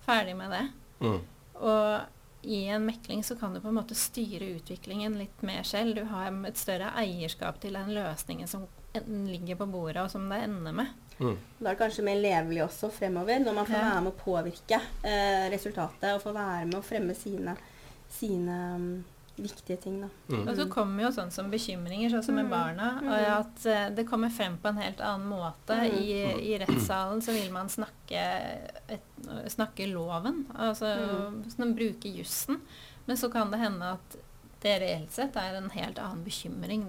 [0.02, 0.66] Ferdig med det.
[1.00, 1.20] Mm.
[1.62, 5.94] Og i en mekling så kan du på en måte styre utviklingen litt mer selv.
[5.96, 8.66] Du har et større eierskap til den løsningen som
[9.06, 10.90] ligger på bordet, og som det ender med.
[11.18, 11.38] Mm.
[11.58, 13.86] Da er det kanskje mer levelig også fremover, når man får ja.
[13.88, 17.56] være med å påvirke eh, resultatet og får være med å fremme sine,
[18.12, 18.86] sine um,
[19.36, 20.00] viktige ting.
[20.02, 20.10] Da.
[20.32, 20.46] Mm.
[20.46, 22.52] Og så kommer jo sånn som bekymringer, sånn som med mm.
[22.52, 22.90] barna.
[23.02, 23.12] Mm.
[23.36, 25.78] At uh, det kommer frem på en helt annen måte.
[25.78, 26.00] Mm.
[26.00, 26.08] I,
[26.52, 28.26] I, rettssalen så vil man snakke,
[28.92, 30.96] et, snakke loven, altså
[31.58, 31.72] mm.
[31.78, 32.60] bruke jussen.
[33.06, 34.20] Men så kan det hende at
[34.62, 36.84] det reelt sett er en helt annen bekymring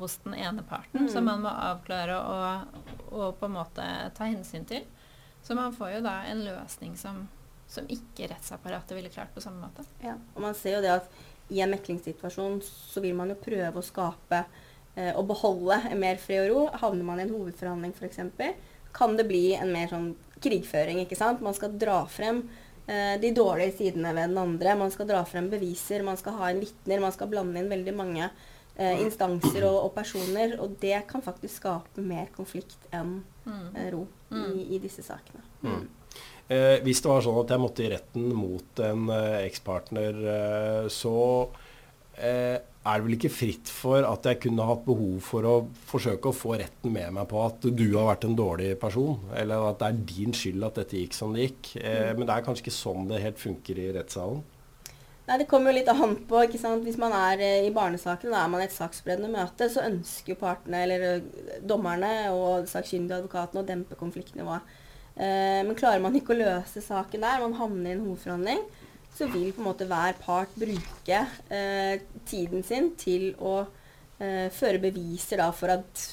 [0.00, 1.10] hos den ene parten, mm.
[1.12, 2.78] som man må avklare og,
[3.10, 4.86] og, på en måte ta hensyn til.
[5.42, 7.26] Så man får jo da en løsning som,
[7.68, 9.84] som ikke rettsapparatet ville klart på samme måte.
[10.04, 11.12] Ja, og man ser jo det at
[11.50, 14.44] i en meklingssituasjon så vil man jo prøve å skape
[14.94, 16.64] eh, og beholde en mer fred og ro.
[16.82, 18.20] Havner man i en hovedforhandling f.eks.,
[18.94, 20.12] kan det bli en mer sånn
[20.42, 21.02] krigføring.
[21.04, 21.42] ikke sant?
[21.44, 22.42] Man skal dra frem
[23.22, 24.72] de dårlige sidene ved den andre.
[24.78, 27.94] Man skal dra frem beviser, man skal ha inn vitner, man skal blande inn veldig
[27.94, 28.24] mange
[28.80, 30.56] eh, instanser og, og, personer.
[30.60, 33.64] Og det kan faktisk skape mer konflikt enn mm.
[33.74, 34.44] eh, ro mm.
[34.52, 35.44] i, i, disse sakene.
[35.62, 35.88] Mm.
[36.50, 40.86] Eh, hvis det var sånn at jeg måtte i retten mot en eh, ekspartner, eh,
[40.92, 41.16] så
[41.46, 41.66] eh,
[42.20, 45.56] er det vel ikke fritt for at jeg kunne hatt behov for å
[45.90, 49.68] forsøke å få retten med meg på at du har vært en dårlig person, eller
[49.68, 51.74] at det er din skyld at dette gikk som det gikk.
[51.82, 52.20] Eh, mm.
[52.20, 54.40] Men det er kanskje ikke sånn det helt funker i rettssalen.
[55.28, 56.40] Nei, Det kommer jo litt an på.
[56.42, 56.82] ikke sant?
[56.82, 60.34] Hvis man er eh, i barnesakene, da er man i et saksberedende møte, så ønsker
[60.34, 64.78] jo partene, eller dommerne og sakkyndige advokatene å dempe konfliktnivået.
[65.20, 68.64] Eh, men klarer man ikke å løse saken der, man havner i en hovedforhandling,
[69.16, 71.20] så vil på en måte hver part bruke
[71.52, 73.54] eh, tiden sin til å
[74.20, 76.04] eh, føre beviser da, for at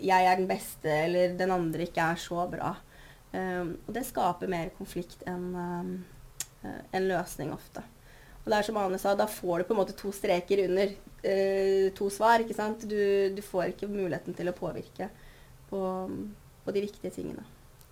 [0.00, 2.74] jeg er den beste, eller den andre ikke er så bra.
[3.30, 5.90] Um, og det skaper mer konflikt enn um,
[6.64, 7.82] en løsning ofte.
[8.40, 10.96] Og det er som Ane sa, da får du på en måte to streker under
[10.96, 12.40] uh, to svar.
[12.40, 12.88] ikke sant?
[12.88, 12.96] Du,
[13.36, 15.12] du, får ikke muligheten til å påvirke
[15.68, 15.84] på,
[16.64, 17.44] på de viktige tingene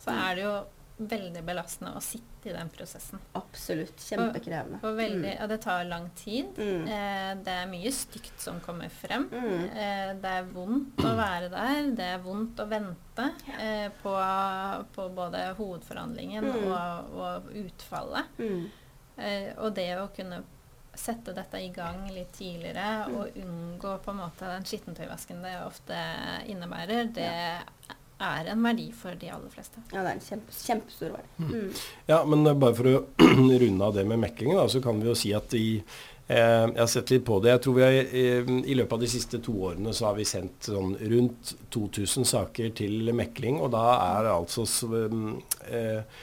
[0.08, 0.56] så er det jo
[0.98, 3.20] veldig belastende å sitte i den prosessen.
[3.38, 4.00] Absolutt.
[4.02, 4.80] Kjempekrevende.
[4.82, 5.36] Og, og veldig, mm.
[5.36, 6.58] ja, det tar lang tid.
[6.58, 6.88] Mm.
[6.94, 9.28] Eh, det er mye stygt som kommer frem.
[9.30, 9.64] Mm.
[9.68, 11.90] Eh, det er vondt å være der.
[11.98, 14.14] Det er vondt å vente eh, på,
[14.94, 16.60] på, både hovedforhandlingen mm.
[16.66, 18.38] og, og, utfallet.
[18.42, 18.62] Mm.
[19.18, 20.42] Eh, og det å kunne
[20.98, 23.14] sette dette i gang litt tidligere mm.
[23.14, 25.98] og unngå på en måte den skittentøyvasken det ofte
[26.50, 29.80] innebærer, det ja er en verdi for de aller fleste.
[29.92, 31.32] Ja, det er en kjempe, kjempestor verdi.
[31.38, 31.50] Mm.
[31.54, 31.82] Mm.
[32.10, 33.02] Ja, men bare for å
[33.62, 36.90] runde av det med mekkingen, så kan vi jo si at i eh, jeg har
[36.92, 37.52] sett litt på det.
[37.54, 40.26] Jeg tror vi har, eh, I løpet av de siste to årene så har vi
[40.28, 43.62] sendt sånn rundt 2000 saker til mekling.
[43.62, 44.66] Og da er altså
[45.70, 46.18] eh,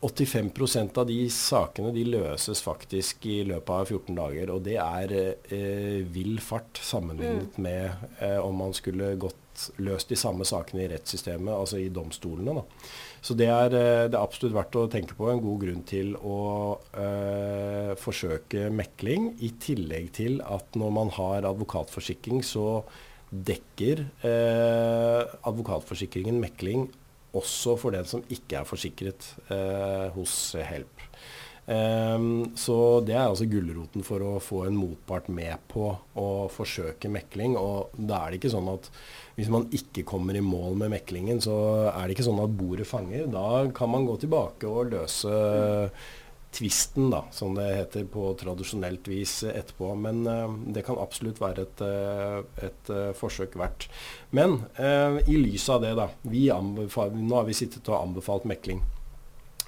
[0.00, 4.52] 85% av de sakene de løses faktisk i løpet av 14 dager.
[4.54, 7.64] Og det er eh, vill fart sammenlignet mm.
[7.66, 9.44] med eh, om man skulle gått
[9.82, 12.54] løst de samme sakene i rettssystemet, altså i domstolene.
[12.58, 12.90] Da.
[13.24, 15.30] Så det er, eh, det er, absolutt verdt å tenke på.
[15.30, 16.38] En god grunn til å
[16.78, 19.32] øh, forsøke mekling.
[19.44, 22.82] I tillegg til at når man har advokatforsikring, så
[23.28, 26.88] dekker øh, advokatforsikringen mekling
[27.36, 31.04] også for den som ikke er forsikret øh, hos Help.
[31.68, 37.10] Um, så det er altså gulroten for å få en motpart med på å forsøke
[37.12, 37.58] mekling.
[37.60, 38.88] Og da er det ikke sånn at
[39.36, 41.58] hvis man ikke kommer i mål med meklingen, så
[41.90, 43.28] er det ikke sånn at bordet fanger.
[43.34, 45.34] Da kan man gå tilbake og løse
[46.56, 49.92] tvisten, da, som det heter på tradisjonelt vis etterpå.
[50.00, 53.90] Men uh, det kan absolutt være et, uh, et uh, forsøk verdt.
[54.32, 54.62] Men
[55.28, 56.08] i lys av det, da.
[56.24, 58.80] nå har vi sittet og anbefalt mekling.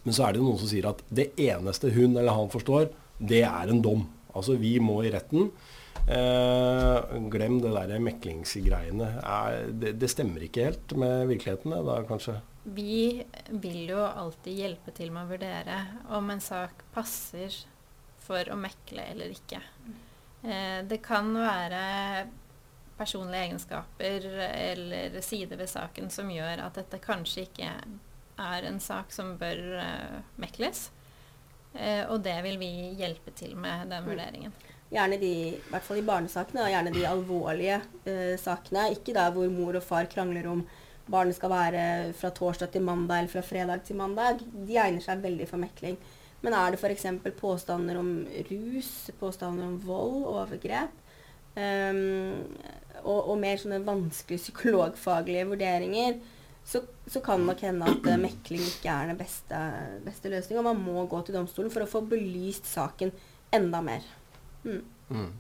[0.05, 2.89] Men så er det noen som sier at det eneste hun eller han forstår,
[3.21, 4.07] det er en dom.
[4.37, 5.51] Altså vi må i retten.
[6.11, 9.11] Eh, glem det der meklingsgreiene.
[9.71, 12.39] Det, det, stemmer ikke helt med virkeligheten, da kanskje?
[12.65, 13.23] Vi
[13.63, 15.81] vil jo alltid hjelpe til med å vurdere
[16.17, 17.55] om en sak passer
[18.21, 19.61] for å mekle eller ikke.
[20.43, 22.29] Eh, det kan være
[23.01, 27.71] personlige egenskaper eller sider ved saken som gjør at dette kanskje ikke
[28.41, 30.89] er en sak som bør uh, mekles.
[31.75, 34.11] Uh, og det vil vi hjelpe til med den mm.
[34.11, 34.55] vurderingen.
[34.91, 38.91] Gjerne de, i hvert fall i barnesakene, og gjerne de alvorlige uh, sakene.
[38.97, 40.65] Ikke der hvor mor og far krangler om
[41.11, 41.85] barnet skal være
[42.15, 44.43] fra torsdag til mandag eller fra fredag til mandag.
[44.55, 45.99] De egner seg veldig for mekling.
[46.41, 47.07] Men er det f.eks.
[47.37, 48.11] påstander om
[48.49, 50.95] rus, påstander om vold, overgrep,
[51.57, 52.47] um,
[53.03, 56.17] og, og, mer sånne vanskelige psykologfaglige vurderinger,
[56.65, 59.61] så, så kan nok hende at uh, mekling ikke er den beste,
[60.07, 60.65] beste løsninga.
[60.71, 63.13] Man må gå til domstolen for å få belyst saken
[63.55, 64.05] enda mer.
[64.65, 64.83] Mm.
[65.11, 65.31] Mm.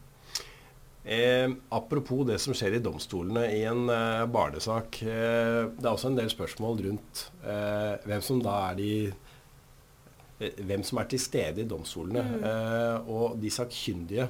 [1.04, 5.00] Eh, apropos det som skjer i domstolene i en eh, barnesak.
[5.02, 10.60] Eh, det er også en del spørsmål rundt eh, hvem som da er de eh,
[10.60, 12.26] hvem som er til stede i domstolene.
[12.26, 12.44] Mm.
[12.50, 14.28] Eh, og de sakkyndige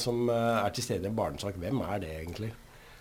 [0.00, 2.48] som er til stede i en barnesak, hvem er det egentlig?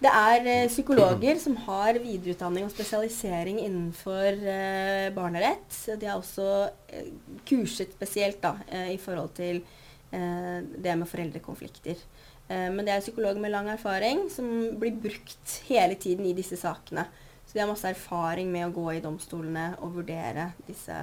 [0.02, 5.76] Det er eh, psykologer som har videreutdanning og spesialisering innenfor eh, barnerett.
[6.02, 6.48] De er også
[6.90, 7.12] eh,
[7.46, 9.62] kurset spesielt da, eh, i forhold til
[10.10, 12.02] eh, det med foreldrekonflikter.
[12.50, 14.50] Eh, men det er psykologer med lang erfaring som
[14.82, 17.06] blir brukt hele tiden i disse sakene.
[17.46, 20.98] Så de har masse erfaring med å gå i domstolene og vurdere disse,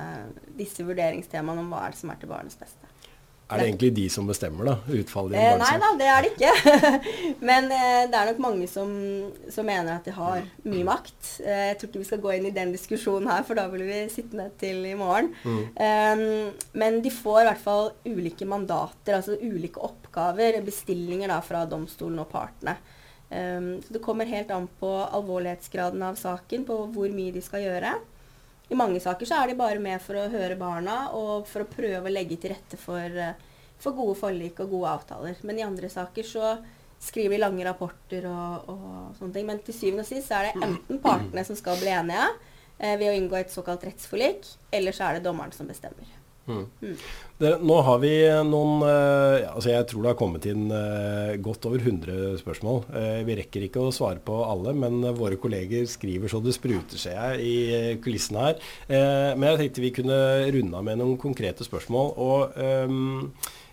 [0.58, 2.90] disse vurderingstemaene om hva er det som er til barnets beste.
[3.48, 6.24] Er det egentlig de som bestemmer da, utfallet i en eh, Nei da, det er
[6.24, 6.90] det ikke.
[7.48, 8.90] Men eh, det er nok mange som,
[9.48, 11.30] som, mener at de har mye makt.
[11.40, 13.86] Eh, jeg tror ikke vi skal gå inn i den diskusjonen her, for da vil
[13.88, 15.32] vi sitte ned til i morgen.
[15.48, 15.62] Mm.
[15.80, 21.64] Um, men de får i hvert fall ulike mandater, altså ulike oppgaver, bestillinger da fra
[21.70, 22.76] domstolen og partene.
[23.32, 27.64] Um, så det kommer helt an på alvorlighetsgraden av saken, på hvor mye de skal
[27.64, 27.96] gjøre.
[28.68, 31.70] I mange saker så er de bare med for å høre barna og for å
[31.70, 33.38] prøve å legge til rette for, eh,
[33.80, 35.40] for gode forlik og gode avtaler.
[35.42, 36.58] Men i andre saker så
[37.00, 39.48] skriver de lange rapporter og, og sånne ting.
[39.48, 42.28] Men til syvende og sist så er det enten partene som skal bli enige
[42.78, 44.44] eh, ved å inngå et såkalt rettsforlik,
[44.74, 46.17] eller så er det dommeren som bestemmer.
[46.48, 46.64] Mm.
[46.82, 46.94] Mm.
[47.38, 48.12] Det, nå har vi
[48.48, 52.80] noen uh, altså Jeg tror det har kommet inn eh, godt over 100 spørsmål.
[52.98, 56.98] Eh, vi rekker ikke å svare på alle, men våre kolleger skriver så det spruter,
[56.98, 58.58] seg i kulissene her.
[58.88, 60.18] men jeg tenkte vi kunne
[60.54, 62.12] runde av med noen konkrete spørsmål.
[62.18, 62.58] Og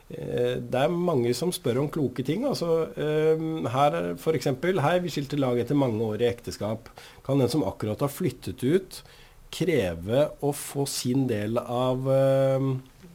[0.05, 2.45] det er mange som spør om kloke ting.
[2.45, 4.51] altså Her f.eks.:
[4.85, 6.91] Hei, vi skilte lag etter mange år i ekteskap.
[7.25, 9.01] Kan den som akkurat har flyttet ut,
[9.55, 12.71] kreve å få sin del av uh,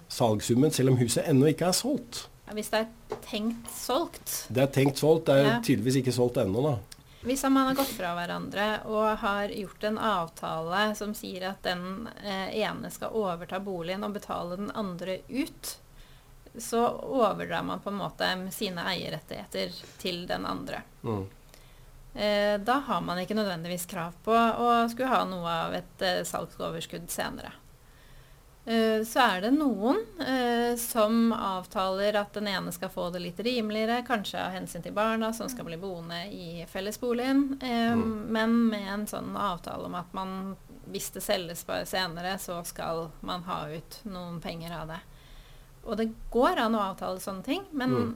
[0.08, 2.24] salgssummen, selv om huset ennå ikke er solgt.
[2.50, 4.32] Hvis det er tenkt solgt.
[4.50, 5.28] Det er tenkt solgt.
[5.28, 5.58] Det er ja.
[5.62, 6.78] tydeligvis ikke solgt ennå, da.
[7.20, 12.08] Hvis man har gått fra hverandre og har gjort en avtale som sier at den
[12.24, 15.74] eh, ene skal overta boligen og betale den andre ut,
[16.56, 20.80] så overdrar man på en måte sine eierrettigheter til den andre.
[21.04, 21.26] Mm.
[22.14, 26.22] Eh, da har man ikke nødvendigvis krav på å skulle ha noe av et eh,
[26.26, 27.52] salgsoverskudd senere.
[28.64, 33.40] Eh, så er det noen eh, som avtaler at den ene skal få det litt
[33.40, 38.04] rimeligere, kanskje av hensyn til barna som skal bli boende i fellesboligen, mm.
[38.28, 40.36] men med en sånn avtale om at man,
[40.92, 45.00] hvis det selges bare senere, så skal man ha ut noen penger av det.
[45.86, 48.10] Og det går an å avtale sånne ting, men mm.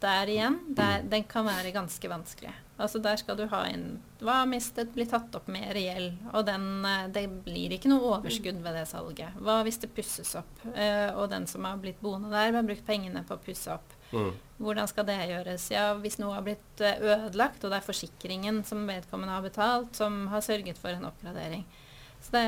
[0.00, 2.54] der igjen, der, den kan være ganske vanskelig.
[2.74, 6.08] Altså Der skal du ha inn hva mistet, blir tatt opp med reell.
[6.32, 9.36] Og den, eh, det blir ikke noe overskudd ved det salget.
[9.36, 12.86] Hva hvis det pusses opp, eh, og den som har blitt boende der, har brukt
[12.86, 13.94] pengene på å pusse opp.
[14.14, 14.32] Mm.
[14.58, 15.70] Hvordan skal det gjøres?
[15.70, 19.94] Ja, Hvis noe har blitt eh, ødelagt, og det er forsikringen som vedkommende har betalt,
[19.94, 21.66] som har sørget for en oppgradering.
[22.24, 22.46] Så det,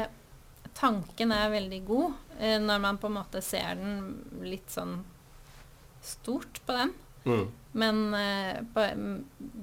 [0.75, 2.13] tanken er veldig god
[2.61, 4.99] når man på en måte ser den litt sånn
[6.05, 6.93] stort på den.
[7.27, 7.47] Mm.
[7.77, 8.87] Men eh,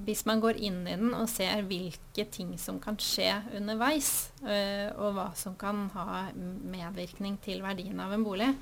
[0.06, 4.86] hvis man går inn i den og ser hvilke ting som kan skje underveis, eh,
[4.94, 8.52] og hva som kan ha medvirkning til verdien av en bolig,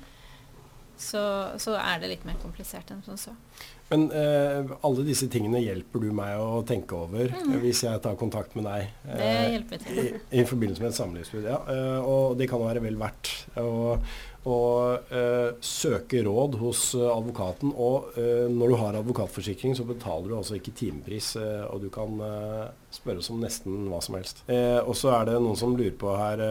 [0.97, 1.23] så,
[1.61, 3.33] så er det litt mer komplisert enn som så.
[3.91, 7.57] Men eh, alle disse tingene hjelper du meg å tenke over mm.
[7.61, 9.99] hvis jeg tar kontakt med deg det eh, hjelper til.
[9.99, 10.05] I,
[10.39, 11.49] i, forbindelse med et samlivsbrudd.
[11.49, 13.33] Ja, eh, og det kan være vel verdt.
[13.61, 14.07] Og,
[14.43, 17.71] og eh, søke råd hos uh, advokaten.
[17.79, 22.19] Og eh, når du har advokatforsikring, så betaler du altså ikke timepris, og du kan
[22.93, 24.43] spørres om nesten hva som helst.
[24.83, 26.41] og så er det noen som lurer på her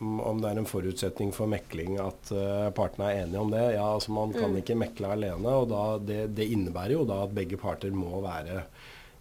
[0.00, 2.32] om det er en forutsetning for mekling at
[2.76, 3.64] partene er enige om det.
[3.74, 4.60] Ja, altså Man kan mm.
[4.62, 8.62] ikke mekle alene, og da, det, det, innebærer jo da at begge parter må være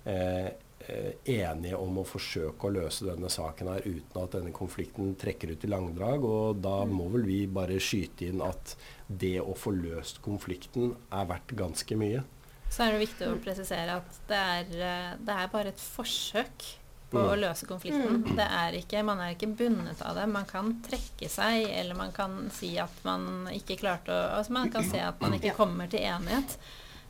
[0.07, 0.49] eh,
[1.25, 5.63] enige om å forsøke å løse denne saken her uten at denne konflikten trekker ut
[5.63, 6.23] i langdrag.
[6.23, 6.93] Og da Mm.
[6.97, 8.75] må vel vi bare skyte inn at
[9.09, 12.23] det å få løst konflikten er verdt ganske mye.
[12.69, 16.75] Så er det viktig å presisere at det er, eh, det er bare et forsøk
[17.09, 17.29] på Mm.
[17.31, 18.23] å løse konflikten.
[18.23, 18.35] Mm.
[18.35, 20.27] Det er ikke, man er ikke bundet av det.
[20.27, 24.69] Man kan trekke seg, eller man kan si at man ikke klarte å Altså man
[24.69, 26.57] kan se at man ikke kommer til enighet.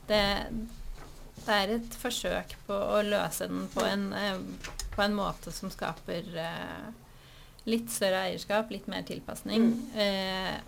[0.06, 0.22] Det,
[1.46, 4.38] det er et forsøk på å løse den på en, eh,
[4.94, 6.88] på en måte som skaper eh,
[7.68, 9.96] litt større eierskap, litt mer tilpasning, Mm.
[9.96, 10.60] eh,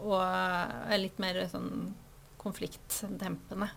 [0.00, 1.94] og litt mer sånn
[2.40, 3.68] konfliktdempende.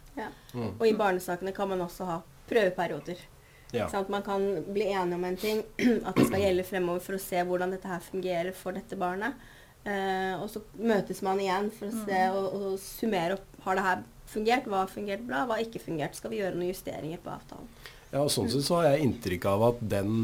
[0.54, 0.70] Mm.
[0.80, 3.18] Og i barnesakene kan man også ha prøveperioder.
[3.74, 3.88] Ja.
[3.90, 4.10] Sant?
[4.10, 5.64] Man kan bli enige om en ting,
[6.08, 9.34] at det skal gjelde fremover for å se hvordan dette her fungerer for dette barnet.
[9.84, 12.36] Eh, og så møtes man igjen for å se Mm.
[12.38, 13.48] og, og summere opp.
[13.66, 14.68] Har det her fungert?
[14.70, 15.44] Hva har fungert bra?
[15.48, 16.16] Hva har ikke fungert?
[16.18, 17.68] Skal vi gjøre noen justeringer på avtalen?
[18.14, 20.18] Ja, og sånn sett så har jeg inntrykk av at den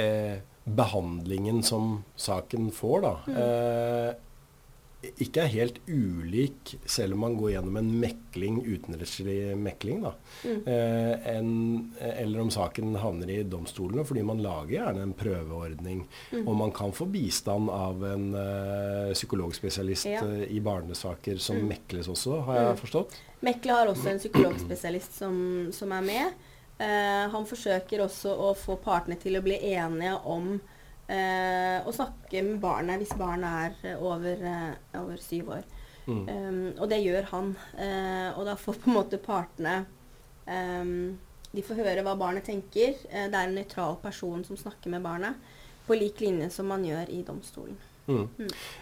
[0.00, 4.14] eh, behandlingen som saken får, da, eh,
[5.20, 10.12] ikke er helt ulik, selv om man går gjennom en mekling, utenrettslig mekling, da.
[10.44, 10.60] Mm.
[10.66, 11.50] Eh, en,
[12.00, 16.04] eller om saken havner i domstolene, fordi man lager gjerne en prøveordning.
[16.32, 16.46] Mm.
[16.48, 20.24] Og man kan få bistand av en eh, psykologspesialist Ja.
[20.24, 21.68] eh, i barnesaker som Mm.
[21.68, 22.80] mekles også, har jeg Mm.
[22.82, 23.14] forstått.
[23.42, 26.32] Mekle har også en psykologspesialist som, som er med.
[26.78, 30.60] Eh, han forsøker også å få partene til å bli enige om
[31.10, 35.66] å snakke med barnet hvis barnet er eh, over, eh, over syv år.
[36.06, 36.28] Mm.
[36.28, 37.52] Um, og det gjør han.
[37.80, 39.86] Eh, og da får på en måte partene
[40.44, 41.14] um,
[41.54, 42.98] De får høre hva barnet tenker.
[43.08, 45.40] Eh, det er en nøytral person som snakker med barnet.
[45.86, 47.76] På lik linje som man gjør i domstolen.
[48.06, 48.26] Mm.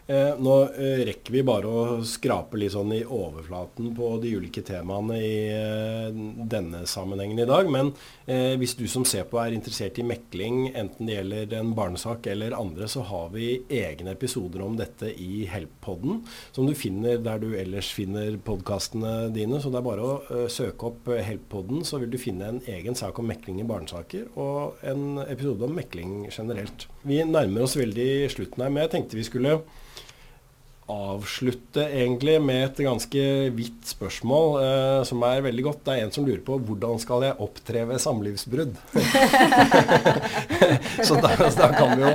[0.06, 4.64] Eh, nå eh, rekker vi bare å skrape litt sånn i overflaten på de ulike
[4.66, 6.08] temaene i eh,
[6.50, 7.70] denne sammenhengen i dag.
[7.70, 7.92] Men
[8.26, 12.26] eh, hvis du som ser på er interessert i mekling, enten det gjelder en barnesak
[12.32, 17.42] eller andre, så har vi egne episoder om dette i Help-podden, som du finner der
[17.42, 19.60] du ellers finner podkastene dine.
[19.62, 22.62] Så det er bare å eh, søke opp eh, Help-podden, så vil du finne en
[22.70, 26.88] egen sak om mekling i barnesaker, og en episode om mekling generelt.
[27.06, 29.60] Vi nærmer oss veldig slutten her, men jeg tenkte vi skulle
[30.90, 35.84] avslutte egentlig med et ganske vidt spørsmål, eh, som er veldig godt.
[35.86, 38.74] Det er en som lurer på hvordan skal jeg opptre ved samlivsbrudd?
[41.06, 42.10] Så da, da, kan vi jo,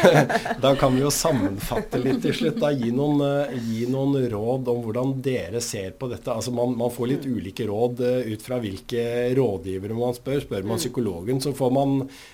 [0.64, 2.58] da kan vi jo sammenfatte litt til slutt.
[2.60, 6.34] Da, gi, noen, eh, gi noen råd om hvordan dere ser på dette.
[6.34, 9.02] Altså man, man får litt ulike råd eh, ut fra hvilke
[9.38, 10.40] rådgivere man spør.
[10.48, 11.90] Spør man psykologen, så får man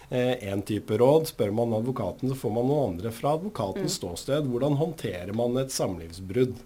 [0.06, 1.26] én type råd.
[1.32, 4.46] Spør man advokaten, så får man noen andre fra advokatens ståsted.
[4.46, 6.56] Hvordan håndterer man et samlivsbrudd?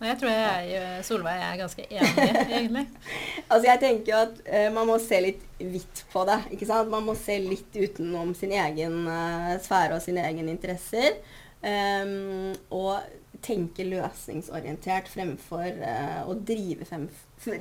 [0.00, 2.86] Og jeg tror jeg, Solveig er ganske enig, egentlig.
[3.50, 6.38] Altså jeg tenker jo at uh, man må se litt vidt på det.
[6.54, 6.88] ikke sant?
[6.88, 11.18] Man må se litt utenom sin egen uh, sfære og sine egne interesser.
[11.60, 13.02] Um, og
[13.44, 17.04] tenke løsningsorientert fremfor uh, å drive frem,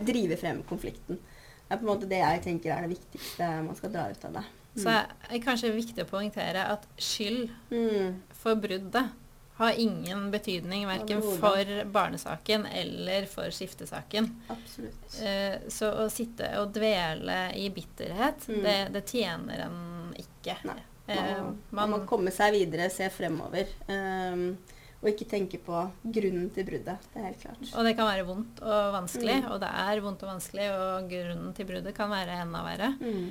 [0.07, 1.19] drive frem konflikten.
[1.19, 4.23] Det er på en måte det jeg tenker er det viktigste man skal dra ut
[4.29, 4.45] av det.
[4.79, 8.21] Så er det kanskje viktig å poengtere at skyld Mm.
[8.31, 9.11] for bruddet
[9.59, 14.29] har ingen betydning verken for barnesaken eller for skiftesaken.
[14.49, 15.19] Absolutt.
[15.21, 18.63] Eh, så å sitte og dvele i bitterhet, Mm.
[18.63, 19.79] det, det tjener en
[20.17, 20.55] ikke.
[20.65, 20.79] Nei.
[21.07, 23.67] Eh, Man, man må komme seg videre, se fremover.
[23.87, 24.57] ehm,
[25.01, 26.99] og ikke tenke på grunnen til bruddet.
[27.13, 27.69] Det er helt klart.
[27.73, 29.51] og det kan være vondt og vanskelig, Mm.
[29.51, 32.89] og det er vondt og vanskelig, og grunnen til bruddet kan være enda verre.
[32.99, 33.29] Mm.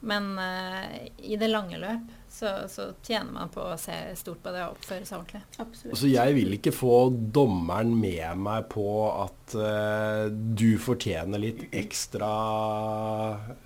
[0.00, 4.52] Men uh, i det lange løp så, så tjener man på å se stort på
[4.54, 5.40] det og oppføre seg ordentlig.
[5.60, 5.98] Absolutt.
[5.98, 6.94] Så jeg vil ikke få
[7.36, 12.30] dommeren med meg på at uh, du fortjener litt ekstra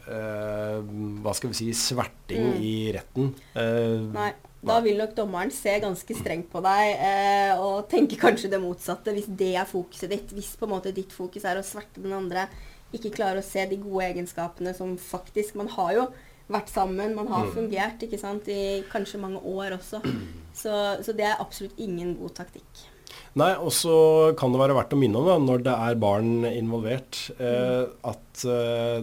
[0.08, 0.80] uh,
[1.22, 2.62] Hva skal vi si sverting Mm.
[2.64, 3.26] i retten.
[3.54, 4.30] Eh, Nei.
[4.64, 9.12] Da vil nok dommeren se ganske strengt på deg eh, og tenke kanskje det motsatte,
[9.12, 10.32] hvis det er fokuset ditt.
[10.32, 12.46] Hvis på en måte ditt fokus er å sverte den andre,
[12.96, 16.06] ikke klare å se de gode egenskapene som faktisk Man har jo
[16.50, 17.52] vært sammen, man har Mm.
[17.54, 20.00] fungert ikke sant, i kanskje mange år også.
[20.54, 22.84] Så, så det er absolutt ingen god taktikk.
[23.40, 23.96] Nei, og så
[24.38, 28.44] kan det være verdt å minne om, da, når det er barn involvert, eh, at
[28.46, 29.00] eh,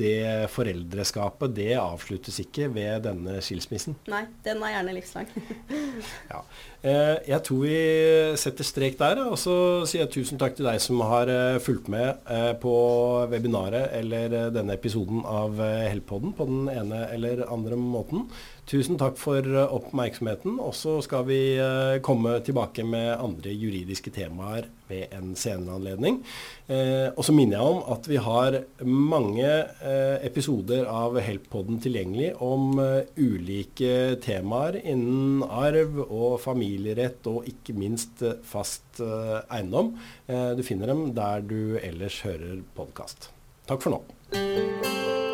[0.00, 3.94] det foreldreskapet, det avsluttes ikke ved denne skilsmissen.
[4.10, 5.30] Nei, den er gjerne livslang.
[6.30, 6.44] Ja.
[6.80, 7.78] Eh, jeg tror vi
[8.40, 9.54] setter strek der, og så
[9.88, 12.72] sier jeg tusen takk til deg som har eh, fulgt med eh, på
[13.28, 18.24] webinaret eller eh, denne episoden av Helpodden på den ene eller andre måten.
[18.70, 21.40] Tusen takk for oppmerksomheten, og så skal vi
[22.06, 26.20] komme tilbake med andre juridiske temaer ved en senere anledning.
[26.70, 32.32] Eh, og så minner jeg om at vi har mange eh, episoder av Help-poden tilgjengelig
[32.44, 39.92] om eh, ulike temaer innen arv og familierett og ikke minst fast eiendom.
[40.26, 43.30] du finner dem der du ellers hører podkast.
[43.70, 45.29] Takk for nå.